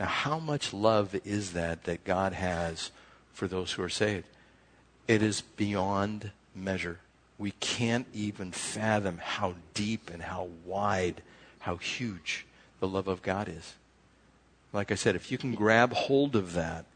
[0.00, 2.90] Now, how much love is that that God has
[3.32, 4.26] for those who are saved?
[5.06, 7.00] It is beyond measure.
[7.38, 11.22] We can't even fathom how deep and how wide,
[11.60, 12.46] how huge
[12.80, 13.74] the love of God is.
[14.72, 16.86] Like I said, if you can grab hold of that,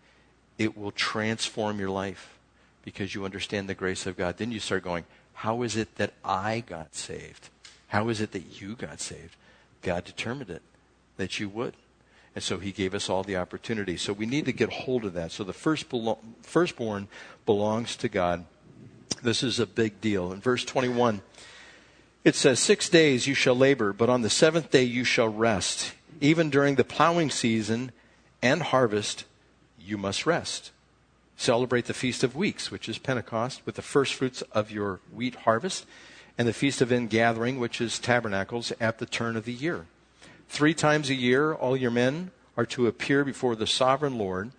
[0.59, 2.37] it will transform your life
[2.85, 4.39] because you understand the grace of God.
[4.39, 7.51] Then you start going, How is it that I got saved?
[7.89, 9.37] How is it that you got saved?
[9.83, 10.63] God determined it
[11.17, 11.75] that you would.
[12.35, 13.97] And so he gave us all the opportunity.
[13.97, 15.33] So we need to get hold of that.
[15.33, 17.09] So the first belo- firstborn
[17.47, 18.45] belongs to God.
[19.23, 20.33] This is a big deal.
[20.33, 21.23] In verse 21,
[22.25, 25.93] it says, Six days you shall labor, but on the seventh day you shall rest.
[26.21, 27.91] Even during the plowing season
[28.43, 29.25] and harvest,
[29.81, 30.71] you must rest.
[31.37, 35.35] Celebrate the Feast of Weeks, which is Pentecost, with the first fruits of your wheat
[35.37, 35.87] harvest
[36.39, 39.87] and the Feast of Ingathering, which is tabernacles, at the turn of the year.
[40.49, 44.53] Three times a year, all your men are to appear before the sovereign Lord,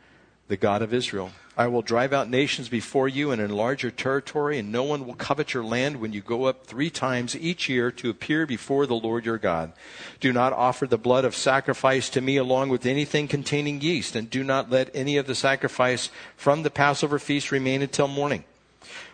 [0.49, 1.31] the God of Israel.
[1.57, 5.15] I will drive out nations before you and enlarge your territory, and no one will
[5.15, 8.95] covet your land when you go up three times each year to appear before the
[8.95, 9.73] Lord your God.
[10.19, 14.29] Do not offer the blood of sacrifice to me along with anything containing yeast, and
[14.29, 18.43] do not let any of the sacrifice from the Passover feast remain until morning.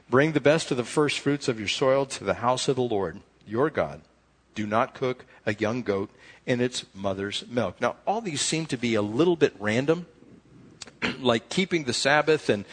[0.10, 2.84] Bring the best of the first fruits of your soil to the house of the
[2.84, 4.02] Lord, your God.
[4.54, 6.10] Do not cook a young goat
[6.46, 7.82] in its mother's milk.
[7.82, 10.06] Now, all these seem to be a little bit random,
[11.20, 12.65] like keeping the Sabbath and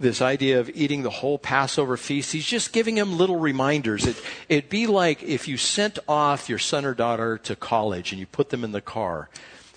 [0.00, 2.32] this idea of eating the whole Passover feast.
[2.32, 4.06] He's just giving him little reminders.
[4.06, 4.16] It,
[4.48, 8.26] it'd be like if you sent off your son or daughter to college and you
[8.26, 9.28] put them in the car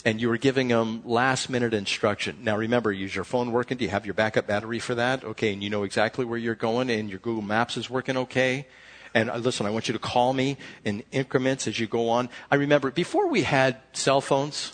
[0.04, 2.38] and you were giving them last minute instruction.
[2.42, 3.78] Now remember, is your phone working?
[3.78, 5.24] Do you have your backup battery for that?
[5.24, 8.68] Okay, and you know exactly where you're going and your Google Maps is working okay?
[9.14, 12.30] And uh, listen, I want you to call me in increments as you go on.
[12.50, 14.72] I remember before we had cell phones,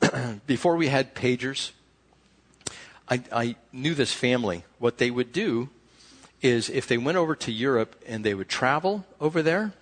[0.46, 1.70] before we had pagers,
[3.08, 4.64] I, I knew this family.
[4.78, 5.70] What they would do
[6.42, 9.72] is if they went over to Europe and they would travel over there,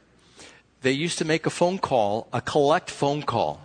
[0.83, 3.62] they used to make a phone call, a collect phone call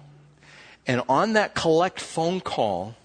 [0.88, 2.96] and on that collect phone call,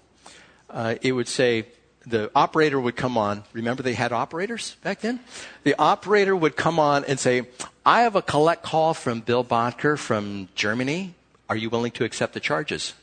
[0.69, 1.65] uh, it would say,
[2.05, 3.43] the operator would come on.
[3.53, 5.19] Remember they had operators back then?
[5.63, 7.43] The operator would come on and say,
[7.85, 11.13] I have a collect call from Bill Bodker from Germany.
[11.49, 12.93] Are you willing to accept the charges?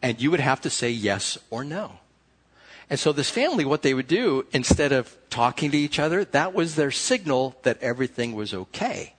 [0.00, 1.98] And you would have to say yes or no.
[2.90, 6.54] And so this family, what they would do, instead of talking to each other, that
[6.54, 9.14] was their signal that everything was okay.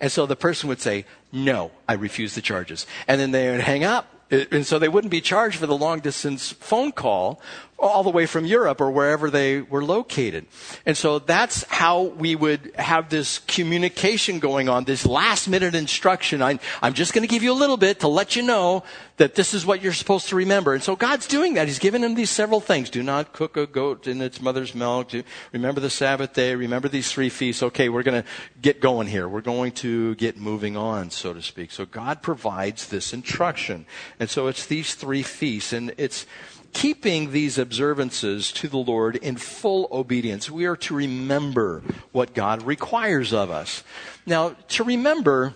[0.00, 2.86] And so the person would say, no, I refuse the charges.
[3.06, 4.06] And then they would hang up.
[4.30, 7.40] And so they wouldn't be charged for the long distance phone call
[7.80, 10.46] all the way from Europe or wherever they were located.
[10.84, 16.42] And so that's how we would have this communication going on, this last minute instruction.
[16.42, 18.84] I'm, I'm just going to give you a little bit to let you know
[19.16, 20.74] that this is what you're supposed to remember.
[20.74, 21.66] And so God's doing that.
[21.66, 22.90] He's given him these several things.
[22.90, 25.10] Do not cook a goat in its mother's milk.
[25.52, 26.54] remember the Sabbath day.
[26.54, 27.62] Remember these three feasts.
[27.62, 28.28] Okay, we're going to
[28.60, 29.28] get going here.
[29.28, 31.70] We're going to get moving on, so to speak.
[31.70, 33.86] So God provides this instruction.
[34.18, 35.72] And so it's these three feasts.
[35.72, 36.26] And it's,
[36.72, 40.50] keeping these observances to the Lord in full obedience.
[40.50, 43.82] We are to remember what God requires of us.
[44.26, 45.54] Now, to remember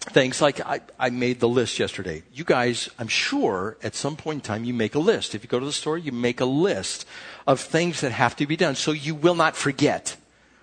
[0.00, 2.24] things like I, I, made the list yesterday.
[2.32, 5.34] You guys, I'm sure at some point in time you make a list.
[5.34, 7.06] If you go to the store, you make a list
[7.46, 10.16] of things that have to be done so you will not forget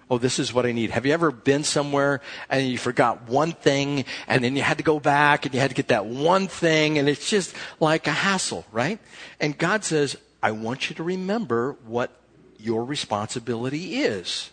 [0.09, 0.89] oh, this is what I need.
[0.91, 4.83] Have you ever been somewhere and you forgot one thing and then you had to
[4.83, 8.11] go back and you had to get that one thing and it's just like a
[8.11, 8.99] hassle, right?
[9.39, 12.11] And God says, I want you to remember what
[12.57, 14.49] your responsibility is.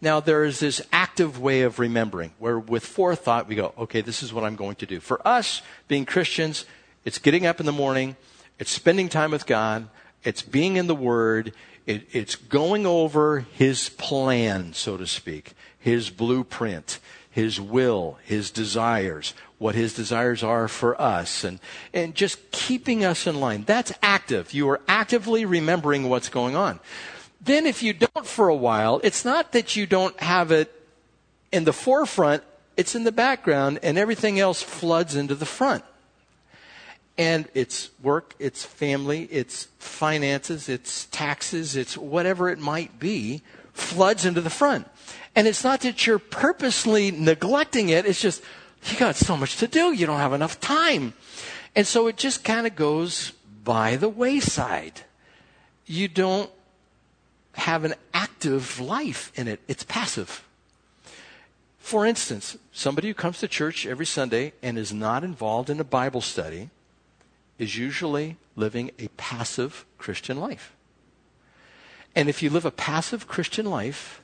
[0.00, 4.22] Now, there is this active way of remembering where with forethought we go, okay, this
[4.22, 5.00] is what I'm going to do.
[5.00, 6.66] For us, being Christians,
[7.04, 8.16] it's getting up in the morning,
[8.58, 9.88] it's spending time with God,
[10.22, 11.52] it's being in the Word,
[11.88, 16.98] it, it's going over his plan, so to speak, his blueprint,
[17.30, 21.58] his will, his desires, what his desires are for us, and,
[21.94, 23.64] and just keeping us in line.
[23.64, 24.52] That's active.
[24.52, 26.78] You are actively remembering what's going on.
[27.40, 30.70] Then, if you don't for a while, it's not that you don't have it
[31.50, 32.42] in the forefront,
[32.76, 35.84] it's in the background, and everything else floods into the front.
[37.18, 44.24] And it's work, it's family, it's finances, it's taxes, it's whatever it might be, floods
[44.24, 44.88] into the front.
[45.34, 48.42] And it's not that you're purposely neglecting it, it's just,
[48.84, 51.12] you got so much to do, you don't have enough time.
[51.74, 53.32] And so it just kind of goes
[53.64, 55.02] by the wayside.
[55.86, 56.50] You don't
[57.54, 60.44] have an active life in it, it's passive.
[61.78, 65.84] For instance, somebody who comes to church every Sunday and is not involved in a
[65.84, 66.70] Bible study
[67.58, 70.74] is usually living a passive Christian life.
[72.14, 74.22] And if you live a passive Christian life,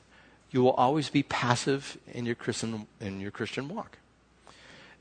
[0.50, 3.98] you will always be passive in your Christian, in your Christian walk.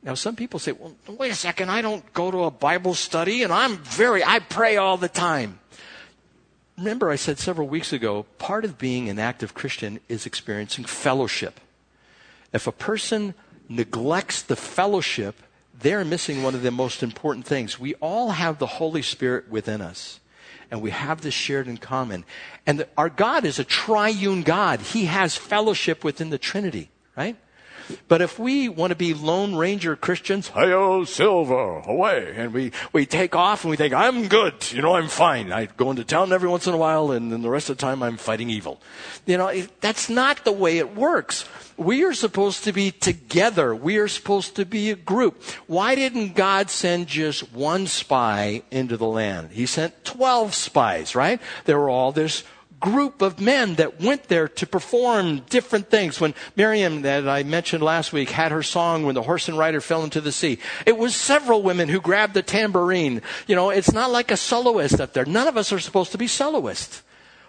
[0.02, 3.44] Now, some people say, well, wait a second, I don't go to a Bible study
[3.44, 5.60] and I'm very, I pray all the time.
[6.78, 11.60] Remember, I said several weeks ago, part of being an active Christian is experiencing fellowship.
[12.52, 13.36] If a person
[13.70, 15.36] neglects the fellowship,
[15.74, 17.80] they're missing one of the most important things.
[17.80, 20.20] We all have the Holy Spirit within us,
[20.70, 22.26] and we have this shared in common.
[22.66, 27.36] And the, our God is a triune God, He has fellowship within the Trinity, right?
[28.08, 33.06] But if we want to be Lone Ranger Christians, hi silver, away, and we, we
[33.06, 35.52] take off and we think, I'm good, you know, I'm fine.
[35.52, 37.82] I go into town every once in a while, and then the rest of the
[37.82, 38.82] time I'm fighting evil.
[39.26, 41.48] You know, that's not the way it works.
[41.78, 43.74] We are supposed to be together.
[43.74, 45.42] We are supposed to be a group.
[45.68, 49.52] Why didn't God send just one spy into the land?
[49.52, 51.42] He sent 12 spies, right?
[51.66, 52.44] They were all this
[52.84, 56.20] group of men that went there to perform different things.
[56.20, 59.80] When Miriam, that I mentioned last week, had her song when the horse and rider
[59.80, 63.22] fell into the sea, it was several women who grabbed the tambourine.
[63.48, 65.24] You know, it's not like a soloist up there.
[65.24, 67.04] None of us are supposed to be soloists.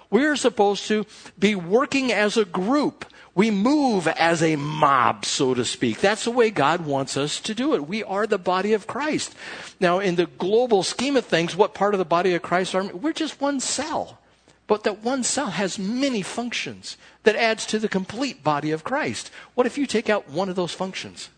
[0.08, 1.04] We're supposed to
[1.36, 3.04] be working as a group.
[3.34, 5.98] We move as a mob, so to speak.
[6.00, 7.88] That's the way God wants us to do it.
[7.88, 9.34] We are the body of Christ.
[9.80, 12.84] Now, in the global scheme of things, what part of the body of Christ are
[12.84, 12.92] we?
[12.92, 14.20] We're just one cell.
[14.66, 19.30] But that one cell has many functions that adds to the complete body of Christ.
[19.54, 21.28] What if you take out one of those functions?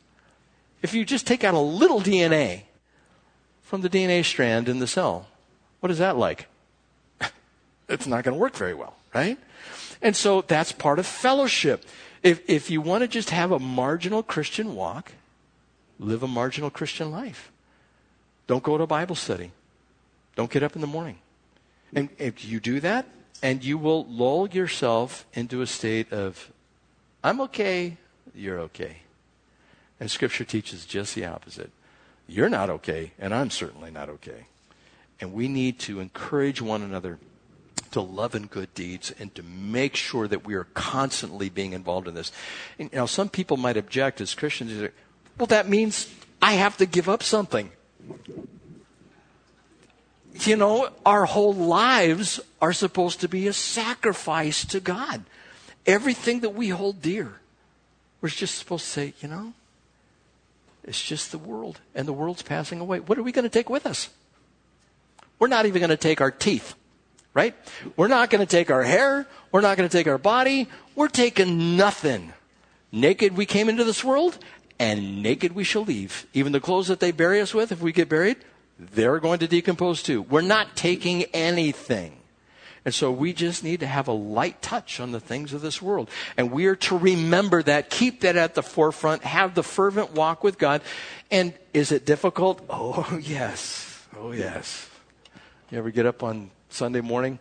[0.82, 2.62] If you just take out a little DNA
[3.62, 5.26] from the DNA strand in the cell,
[5.80, 6.46] what is that like?
[7.88, 9.38] it's not going to work very well, right?
[10.00, 11.84] And so that's part of fellowship.
[12.22, 15.12] If, if you want to just have a marginal Christian walk,
[15.98, 17.50] live a marginal Christian life.
[18.46, 19.50] Don't go to Bible study.
[20.36, 21.18] Don't get up in the morning.
[21.94, 23.06] And if you do that,
[23.42, 26.50] and you will lull yourself into a state of,
[27.22, 27.96] I'm okay,
[28.34, 28.98] you're okay.
[30.00, 31.70] And Scripture teaches just the opposite.
[32.26, 34.46] You're not okay, and I'm certainly not okay.
[35.20, 37.18] And we need to encourage one another
[37.92, 42.08] to love and good deeds and to make sure that we are constantly being involved
[42.08, 42.32] in this.
[42.78, 44.90] And, you know, some people might object as Christians,
[45.38, 47.70] well, that means I have to give up something
[50.44, 55.22] you know, our whole lives are supposed to be a sacrifice to God.
[55.86, 57.40] Everything that we hold dear,
[58.20, 59.52] we're just supposed to say, you know,
[60.82, 62.98] it's just the world, and the world's passing away.
[63.00, 64.10] What are we going to take with us?
[65.38, 66.74] We're not even going to take our teeth,
[67.34, 67.54] right?
[67.96, 69.26] We're not going to take our hair.
[69.52, 70.68] We're not going to take our body.
[70.94, 72.32] We're taking nothing.
[72.90, 74.38] Naked we came into this world,
[74.78, 76.26] and naked we shall leave.
[76.32, 78.38] Even the clothes that they bury us with, if we get buried,
[78.78, 80.22] they're going to decompose too.
[80.22, 82.16] We're not taking anything.
[82.84, 85.82] And so we just need to have a light touch on the things of this
[85.82, 86.08] world.
[86.36, 90.44] And we are to remember that, keep that at the forefront, have the fervent walk
[90.44, 90.82] with God.
[91.28, 92.62] And is it difficult?
[92.70, 94.06] Oh, yes.
[94.16, 94.88] Oh, yes.
[95.70, 97.40] You ever get up on Sunday morning?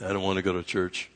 [0.00, 1.08] I don't want to go to church.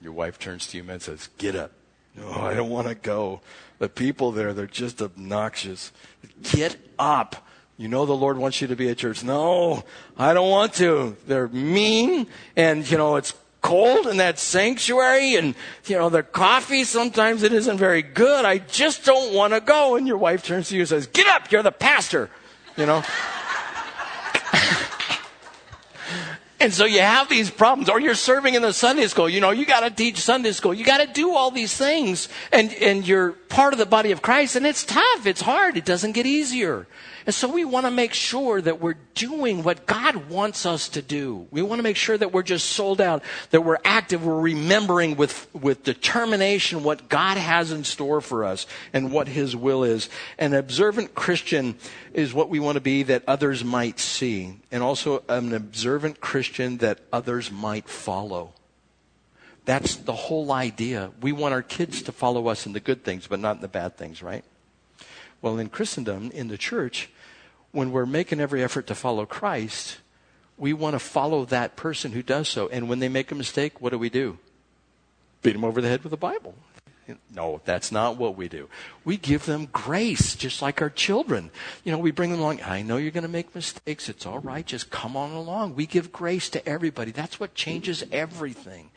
[0.00, 1.72] Your wife turns to you and says, Get up.
[2.16, 3.42] No, I don't want to go.
[3.78, 5.92] The people there, they're just obnoxious.
[6.42, 7.46] Get up.
[7.80, 9.24] You know the Lord wants you to be at church.
[9.24, 9.84] No,
[10.18, 11.16] I don't want to.
[11.26, 15.54] They're mean and, you know, it's cold in that sanctuary and,
[15.86, 18.44] you know, the coffee sometimes it isn't very good.
[18.44, 19.96] I just don't want to go.
[19.96, 22.28] And your wife turns to you and says, get up, you're the pastor.
[22.76, 23.02] You know?
[26.62, 29.30] And so you have these problems, or you're serving in the Sunday school.
[29.30, 30.74] You know, you got to teach Sunday school.
[30.74, 34.20] You got to do all these things, and and you're part of the body of
[34.20, 34.56] Christ.
[34.56, 35.24] And it's tough.
[35.24, 35.78] It's hard.
[35.78, 36.86] It doesn't get easier.
[37.30, 41.00] And so we want to make sure that we're doing what God wants us to
[41.00, 41.46] do.
[41.52, 45.16] We want to make sure that we're just sold out, that we're active, we're remembering
[45.16, 50.08] with, with determination what God has in store for us and what His will is.
[50.38, 51.76] An observant Christian
[52.12, 56.78] is what we want to be that others might see, and also an observant Christian
[56.78, 58.54] that others might follow.
[59.66, 61.12] That's the whole idea.
[61.22, 63.68] We want our kids to follow us in the good things, but not in the
[63.68, 64.44] bad things, right?
[65.42, 67.08] Well, in Christendom, in the church,
[67.72, 69.98] when we're making every effort to follow Christ,
[70.58, 72.68] we want to follow that person who does so.
[72.68, 74.38] And when they make a mistake, what do we do?
[75.42, 76.54] Beat them over the head with the Bible.
[77.34, 78.68] No, that's not what we do.
[79.04, 81.50] We give them grace, just like our children.
[81.82, 82.60] You know, we bring them along.
[82.62, 84.08] I know you're going to make mistakes.
[84.08, 84.64] It's all right.
[84.64, 85.74] Just come on along.
[85.74, 87.10] We give grace to everybody.
[87.10, 88.90] That's what changes everything.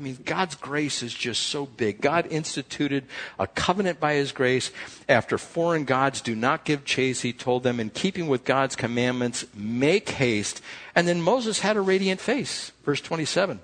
[0.00, 2.00] I mean, God's grace is just so big.
[2.00, 3.04] God instituted
[3.38, 4.72] a covenant by His grace.
[5.10, 9.44] After foreign gods do not give chase, He told them, in keeping with God's commandments,
[9.54, 10.62] make haste.
[10.94, 12.72] And then Moses had a radiant face.
[12.82, 13.60] Verse 27.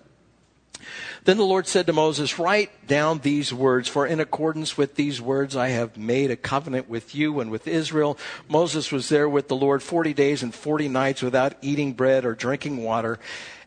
[1.24, 5.22] Then the Lord said to Moses, Write down these words, for in accordance with these
[5.22, 8.18] words I have made a covenant with you and with Israel.
[8.46, 12.34] Moses was there with the Lord 40 days and 40 nights without eating bread or
[12.34, 13.18] drinking water.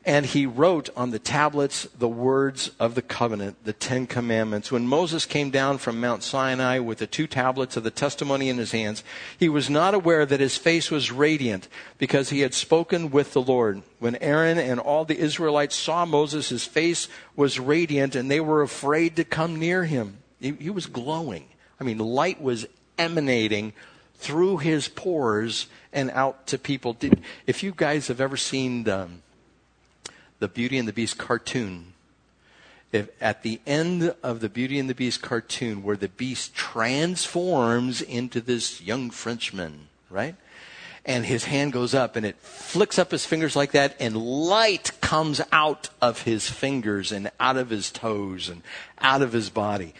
[0.05, 4.71] And he wrote on the tablets the words of the covenant, the Ten Commandments.
[4.71, 8.57] When Moses came down from Mount Sinai with the two tablets of the testimony in
[8.57, 9.03] his hands,
[9.37, 13.41] he was not aware that his face was radiant because he had spoken with the
[13.41, 13.83] Lord.
[13.99, 18.61] When Aaron and all the Israelites saw Moses, his face was radiant and they were
[18.61, 20.19] afraid to come near him.
[20.39, 21.45] He, he was glowing.
[21.79, 22.65] I mean, light was
[22.97, 23.73] emanating
[24.15, 26.93] through his pores and out to people.
[26.93, 28.83] Did, if you guys have ever seen
[30.39, 31.93] the Beauty and the Beast cartoon,
[32.91, 38.01] if at the end of the Beauty and the Beast cartoon, where the beast transforms
[38.01, 40.35] into this young Frenchman, right?
[41.05, 44.91] And his hand goes up and it flicks up his fingers like that, and light
[45.01, 48.61] comes out of his fingers and out of his toes and
[48.99, 49.93] out of his body.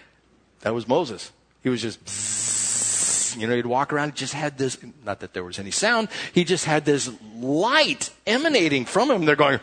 [0.61, 1.31] That was Moses.
[1.63, 5.59] He was just, you know, he'd walk around, just had this, not that there was
[5.59, 9.25] any sound, he just had this light emanating from him.
[9.25, 9.59] They're going,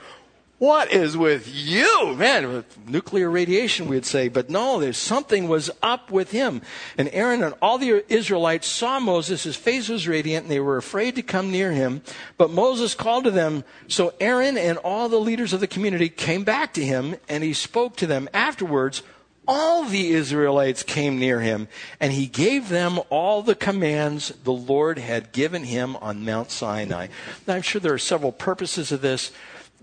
[0.59, 2.15] what is with you?
[2.17, 4.29] Man, with nuclear radiation, we'd say.
[4.29, 6.63] But no, there's something was up with him.
[6.97, 9.43] And Aaron and all the Israelites saw Moses.
[9.43, 12.01] His face was radiant and they were afraid to come near him.
[12.39, 13.65] But Moses called to them.
[13.89, 17.53] So Aaron and all the leaders of the community came back to him and he
[17.53, 18.27] spoke to them.
[18.33, 19.03] Afterwards,
[19.47, 21.69] all the Israelites came near him
[22.01, 27.09] and he gave them all the commands the Lord had given him on Mount Sinai.
[27.47, 29.33] Now, I'm sure there are several purposes of this.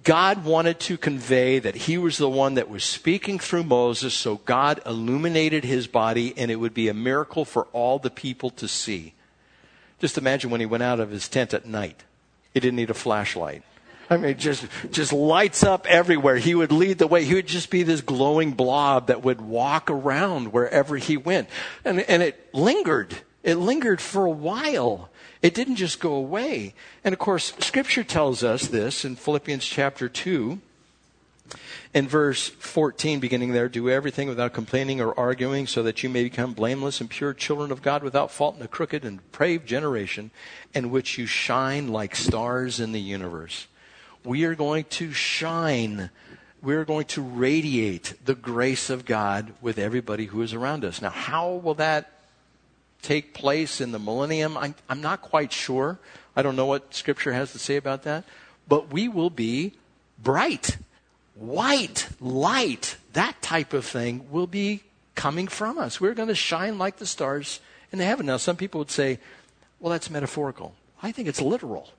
[0.03, 4.37] God wanted to convey that he was the one that was speaking through Moses, so
[4.37, 8.67] God illuminated his body, and it would be a miracle for all the people to
[8.67, 9.13] see.
[9.99, 12.03] Just imagine when he went out of his tent at night.
[12.53, 13.63] He didn't need a flashlight.
[14.09, 16.35] I mean, just, just lights up everywhere.
[16.35, 17.23] He would lead the way.
[17.23, 21.49] He would just be this glowing blob that would walk around wherever he went.
[21.85, 23.15] And, and it lingered.
[23.43, 25.09] It lingered for a while.
[25.43, 26.73] It didn't just go away.
[27.03, 30.59] And of course, Scripture tells us this in Philippians chapter 2.
[31.93, 36.23] In verse 14, beginning there, do everything without complaining or arguing, so that you may
[36.23, 40.31] become blameless and pure children of God without fault in a crooked and depraved generation,
[40.73, 43.67] in which you shine like stars in the universe.
[44.23, 46.09] We are going to shine.
[46.61, 51.01] We're going to radiate the grace of God with everybody who is around us.
[51.01, 52.12] Now, how will that
[53.03, 54.57] take place in the millennium?
[54.57, 55.99] I'm, I'm not quite sure.
[56.35, 58.23] I don't know what Scripture has to say about that.
[58.67, 59.73] But we will be
[60.17, 60.77] bright,
[61.35, 64.81] white, light, that type of thing will be
[65.15, 66.01] coming from us.
[66.01, 67.59] We're going to shine like the stars
[67.91, 68.25] in the heaven.
[68.25, 69.19] Now, some people would say,
[69.79, 70.73] well, that's metaphorical.
[71.01, 71.91] I think it's literal.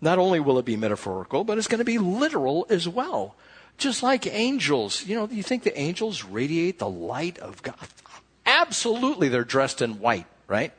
[0.00, 3.34] Not only will it be metaphorical, but it's going to be literal as well.
[3.76, 5.04] Just like angels.
[5.06, 7.74] You know, you think the angels radiate the light of God?
[8.50, 10.72] Absolutely, they're dressed in white, right?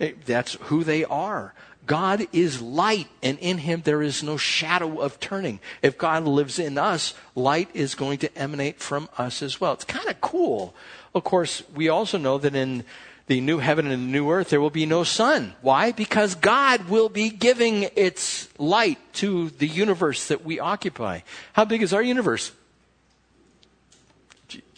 [0.00, 1.52] Eh, that's who they are.
[1.84, 5.60] God is light, and in him there is no shadow of turning.
[5.82, 9.74] If God lives in us, light is going to emanate from us as well.
[9.74, 10.74] It's kind of cool.
[11.14, 12.84] Of course, we also know that in
[13.26, 15.54] the new heaven and the new earth, there will be no sun.
[15.60, 15.92] Why?
[15.92, 21.20] Because God will be giving its light to the universe that we occupy.
[21.52, 22.52] How big is our universe?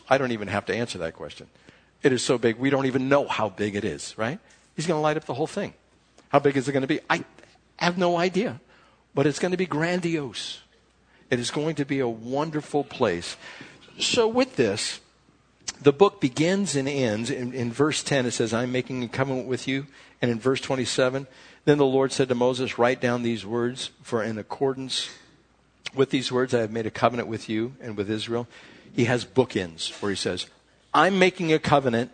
[0.09, 1.47] I don't even have to answer that question.
[2.05, 4.39] It is so big, we don't even know how big it is, right?
[4.77, 5.73] He's going to light up the whole thing.
[6.29, 7.01] How big is it going to be?
[7.09, 7.25] I
[7.79, 8.61] have no idea,
[9.15, 10.61] but it's going to be grandiose.
[11.31, 13.39] It is going to be a wonderful place.
[13.99, 15.01] So, with this,
[15.81, 17.31] the book begins and ends.
[17.31, 19.87] In, in, verse 10, it says, I'm making a covenant with you.
[20.21, 21.27] And in verse 27,
[21.65, 25.09] then the Lord said to Moses, Write down these words, for in accordance
[25.95, 28.47] with these words I have made a covenant with you and with Israel.
[28.93, 30.47] He has bookends where he says,
[30.95, 32.13] I'm making a covenant.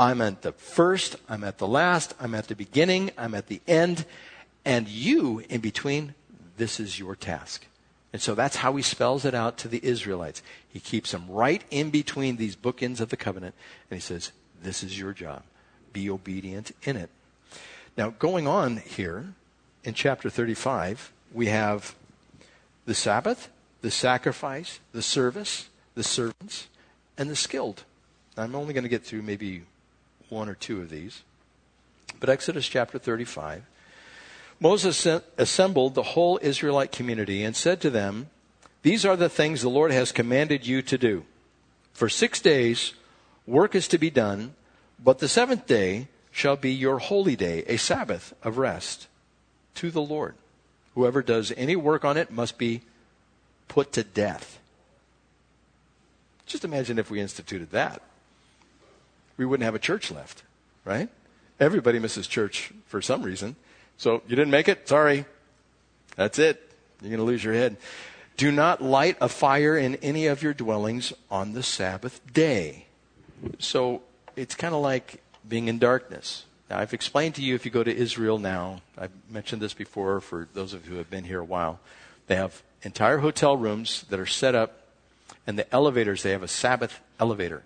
[0.00, 3.60] I'm at the first, I'm at the last, I'm at the beginning, I'm at the
[3.68, 4.04] end,
[4.64, 6.14] and you in between,
[6.56, 7.66] this is your task.
[8.12, 10.42] And so that's how he spells it out to the Israelites.
[10.68, 13.54] He keeps them right in between these bookends of the covenant,
[13.90, 15.42] and he says, This is your job.
[15.92, 17.10] Be obedient in it.
[17.96, 19.34] Now, going on here
[19.84, 21.94] in chapter 35, we have
[22.86, 23.50] the Sabbath,
[23.82, 26.68] the sacrifice, the service, the servants,
[27.16, 27.84] and the skilled.
[28.36, 29.62] I'm only going to get through maybe
[30.28, 31.22] one or two of these.
[32.18, 33.64] But Exodus chapter 35
[34.60, 35.06] Moses
[35.36, 38.30] assembled the whole Israelite community and said to them,
[38.82, 41.24] These are the things the Lord has commanded you to do.
[41.92, 42.94] For six days
[43.44, 44.54] work is to be done,
[45.02, 49.08] but the seventh day shall be your holy day, a Sabbath of rest
[49.74, 50.36] to the Lord.
[50.94, 52.82] Whoever does any work on it must be
[53.66, 54.60] put to death.
[56.46, 58.00] Just imagine if we instituted that.
[59.36, 60.42] We wouldn't have a church left,
[60.84, 61.08] right?
[61.58, 63.56] Everybody misses church for some reason.
[63.96, 64.88] So you didn't make it?
[64.88, 65.26] Sorry.
[66.16, 66.70] That's it.
[67.00, 67.76] You're going to lose your head.
[68.36, 72.86] Do not light a fire in any of your dwellings on the Sabbath day.
[73.58, 74.02] So
[74.36, 76.44] it's kind of like being in darkness.
[76.70, 80.20] Now, I've explained to you if you go to Israel now, I've mentioned this before
[80.20, 81.80] for those of you who have been here a while.
[82.26, 84.86] They have entire hotel rooms that are set up,
[85.46, 87.62] and the elevators, they have a Sabbath elevator.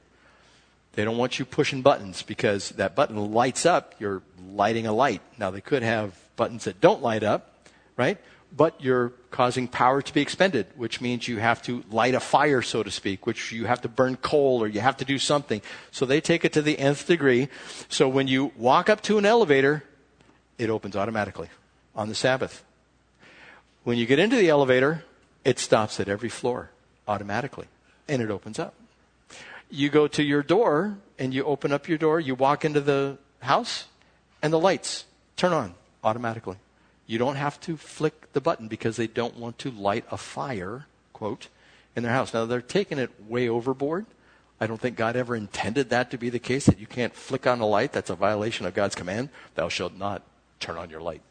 [0.96, 5.20] They don't want you pushing buttons because that button lights up, you're lighting a light.
[5.38, 7.52] Now, they could have buttons that don't light up,
[7.98, 8.18] right?
[8.56, 12.62] But you're causing power to be expended, which means you have to light a fire,
[12.62, 15.60] so to speak, which you have to burn coal or you have to do something.
[15.90, 17.48] So they take it to the nth degree.
[17.90, 19.84] So when you walk up to an elevator,
[20.56, 21.50] it opens automatically
[21.94, 22.64] on the Sabbath.
[23.84, 25.04] When you get into the elevator,
[25.44, 26.70] it stops at every floor
[27.06, 27.66] automatically
[28.08, 28.72] and it opens up.
[29.70, 33.18] You go to your door and you open up your door, you walk into the
[33.40, 33.86] house,
[34.42, 35.04] and the lights
[35.36, 36.56] turn on automatically.
[37.06, 40.86] You don't have to flick the button because they don't want to light a fire,
[41.12, 41.48] quote,
[41.94, 42.34] in their house.
[42.34, 44.06] Now, they're taking it way overboard.
[44.60, 47.46] I don't think God ever intended that to be the case, that you can't flick
[47.46, 47.92] on a light.
[47.92, 49.28] That's a violation of God's command.
[49.54, 50.22] Thou shalt not
[50.60, 51.22] turn on your light.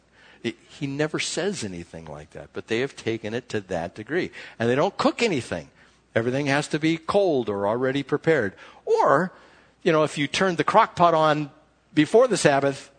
[0.44, 4.32] It, he never says anything like that, but they have taken it to that degree.
[4.60, 5.70] And they don't cook anything.
[6.16, 8.54] Everything has to be cold or already prepared.
[8.86, 9.34] Or,
[9.84, 11.52] you know, if you turn the crock pot on
[11.94, 12.90] before the Sabbath,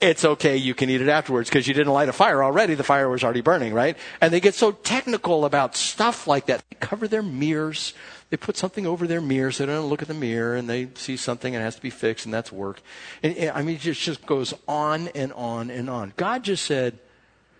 [0.00, 2.74] it's okay, you can eat it afterwards because you didn't light a fire already.
[2.74, 3.96] The fire was already burning, right?
[4.20, 6.62] And they get so technical about stuff like that.
[6.70, 7.94] They cover their mirrors.
[8.30, 10.90] They put something over their mirror so they don't look at the mirror and they
[10.94, 12.80] see something and it has to be fixed and that's work.
[13.22, 16.12] And, I mean, it just, just goes on and on and on.
[16.16, 16.98] God just said,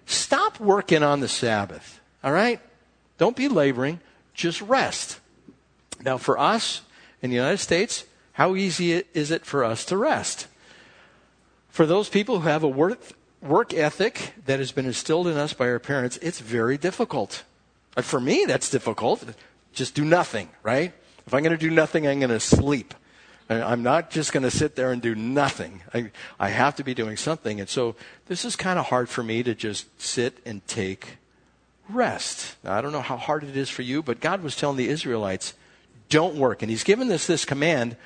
[0.07, 2.61] stop working on the Sabbath, all right?
[3.17, 3.99] Don't be laboring,
[4.39, 5.21] just rest.
[6.03, 6.83] Now, for us
[7.21, 10.47] in the United States, how easy is it for us to rest?
[11.69, 13.01] For those people who have a work,
[13.43, 17.43] work ethic that has been instilled in us by our parents, it's very difficult.
[17.97, 19.25] For me, that's difficult.
[19.73, 20.93] Just do nothing, right?
[21.27, 22.95] If I'm going to do nothing, I'm going to sleep.
[23.51, 25.83] I'm not just going to sit there and do nothing.
[25.93, 27.61] I, I have to be doing something.
[27.61, 31.17] And so this is kind of hard for me to just sit and take
[31.89, 32.57] rest.
[32.65, 34.89] Now, I don't know how hard it is for you, but God was telling the
[34.89, 35.55] Israelites,
[36.09, 36.63] don't work.
[36.63, 37.97] And He's given us this command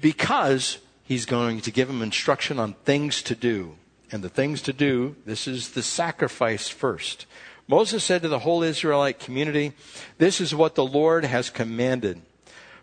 [0.00, 3.76] because he's going to give them instruction on things to do.
[4.12, 7.26] And the things to do, this is the sacrifice first.
[7.68, 9.72] Moses said to the whole Israelite community,
[10.18, 12.22] This is what the Lord has commanded.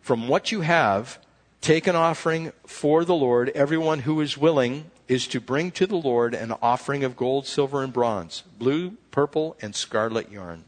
[0.01, 1.17] From what you have,
[1.61, 3.49] take an offering for the Lord.
[3.49, 7.83] Everyone who is willing is to bring to the Lord an offering of gold, silver,
[7.83, 10.63] and bronze, blue, purple, and scarlet yarn,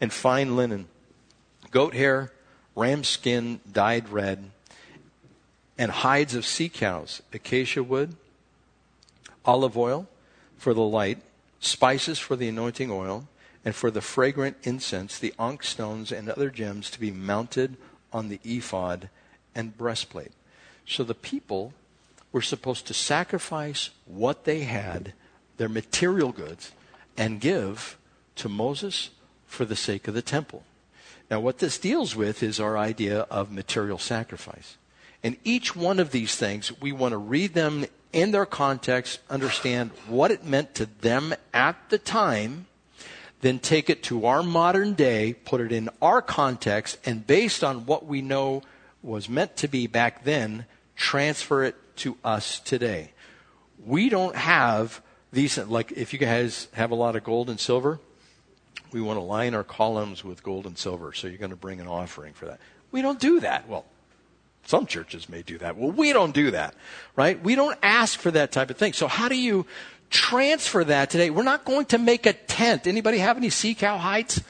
[0.00, 0.86] and fine linen,
[1.70, 2.32] goat hair,
[2.74, 4.50] ram skin dyed red
[5.78, 8.16] and hides of sea cows, acacia wood,
[9.44, 10.06] olive oil
[10.56, 11.18] for the light,
[11.60, 13.28] spices for the anointing oil,
[13.64, 17.76] and for the fragrant incense, the onyx stones and other gems to be mounted
[18.12, 19.10] on the ephod
[19.54, 20.32] and breastplate.
[20.86, 21.74] So the people
[22.36, 25.14] were supposed to sacrifice what they had,
[25.56, 26.70] their material goods,
[27.16, 27.96] and give
[28.34, 29.08] to Moses
[29.46, 30.62] for the sake of the temple.
[31.30, 34.76] Now, what this deals with is our idea of material sacrifice.
[35.22, 39.92] And each one of these things, we want to read them in their context, understand
[40.06, 42.66] what it meant to them at the time,
[43.40, 47.86] then take it to our modern day, put it in our context, and based on
[47.86, 48.62] what we know
[49.02, 50.66] was meant to be back then,
[50.96, 53.12] transfer it to us today.
[53.84, 58.00] We don't have these, like if you guys have a lot of gold and silver,
[58.92, 61.80] we want to line our columns with gold and silver, so you're going to bring
[61.80, 62.60] an offering for that.
[62.92, 63.68] We don't do that.
[63.68, 63.84] Well,
[64.64, 65.76] some churches may do that.
[65.76, 66.74] Well, we don't do that,
[67.14, 67.40] right?
[67.40, 68.92] We don't ask for that type of thing.
[68.92, 69.66] So how do you
[70.10, 71.30] transfer that today?
[71.30, 72.86] We're not going to make a tent.
[72.86, 74.42] Anybody have any sea cow hides?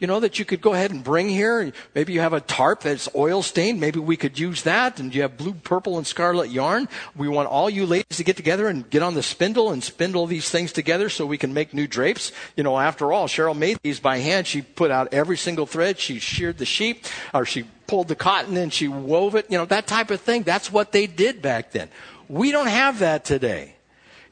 [0.00, 1.60] You know, that you could go ahead and bring here?
[1.60, 3.80] And maybe you have a tarp that's oil stained.
[3.80, 4.98] Maybe we could use that.
[4.98, 6.88] And you have blue, purple, and scarlet yarn.
[7.14, 10.26] We want all you ladies to get together and get on the spindle and spindle
[10.26, 12.32] these things together so we can make new drapes.
[12.56, 14.46] You know, after all, Cheryl made these by hand.
[14.46, 15.98] She put out every single thread.
[15.98, 19.46] She sheared the sheep, or she pulled the cotton and she wove it.
[19.50, 20.42] You know, that type of thing.
[20.44, 21.90] That's what they did back then.
[22.28, 23.74] We don't have that today.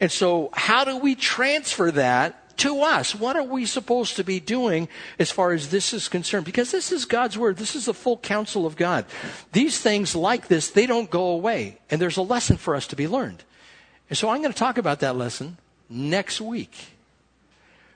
[0.00, 3.14] And so, how do we transfer that to us?
[3.14, 4.88] What are we supposed to be doing
[5.18, 6.44] as far as this is concerned?
[6.44, 7.56] Because this is God's Word.
[7.56, 9.06] This is the full counsel of God.
[9.52, 11.78] These things like this, they don't go away.
[11.90, 13.44] And there's a lesson for us to be learned.
[14.10, 16.92] And so, I'm going to talk about that lesson next week.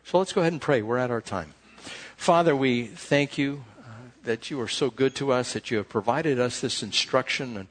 [0.04, 0.82] So, let's go ahead and pray.
[0.82, 1.54] We're at our time.
[2.16, 3.90] Father, we thank you uh,
[4.24, 7.68] that you are so good to us, that you have provided us this instruction and,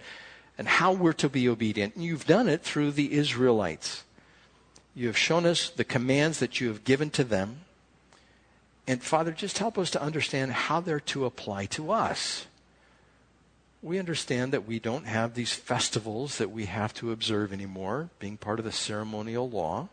[0.58, 1.96] and how we're to be obedient.
[1.96, 4.04] And you've done it through the Israelites.
[4.94, 7.62] You have shown us the commands that you have given to them.
[8.88, 12.48] And Father, just help us to understand how they're to apply to us.
[13.82, 18.38] We understand that we don't have these festivals that we have to observe anymore, being
[18.38, 19.88] part of the ceremonial law.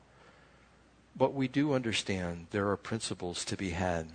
[1.17, 4.07] But we do understand there are principles to be had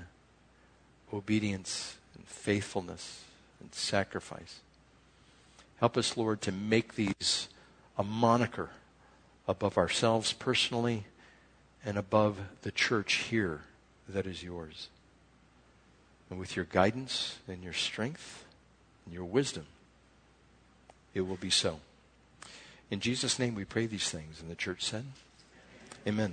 [1.12, 3.24] obedience and faithfulness
[3.60, 4.60] and sacrifice.
[5.80, 7.48] Help us, Lord, to make these
[7.98, 8.70] a moniker
[9.48, 11.06] above ourselves personally
[11.86, 13.62] and above the church here
[14.08, 14.88] that is yours.
[16.30, 18.46] And with your guidance and your strength
[19.06, 19.66] and your wisdom,
[21.14, 21.80] it will be so.
[22.90, 24.42] In Jesus' name we pray these things.
[24.42, 25.06] And the church said,
[26.08, 26.32] Amen.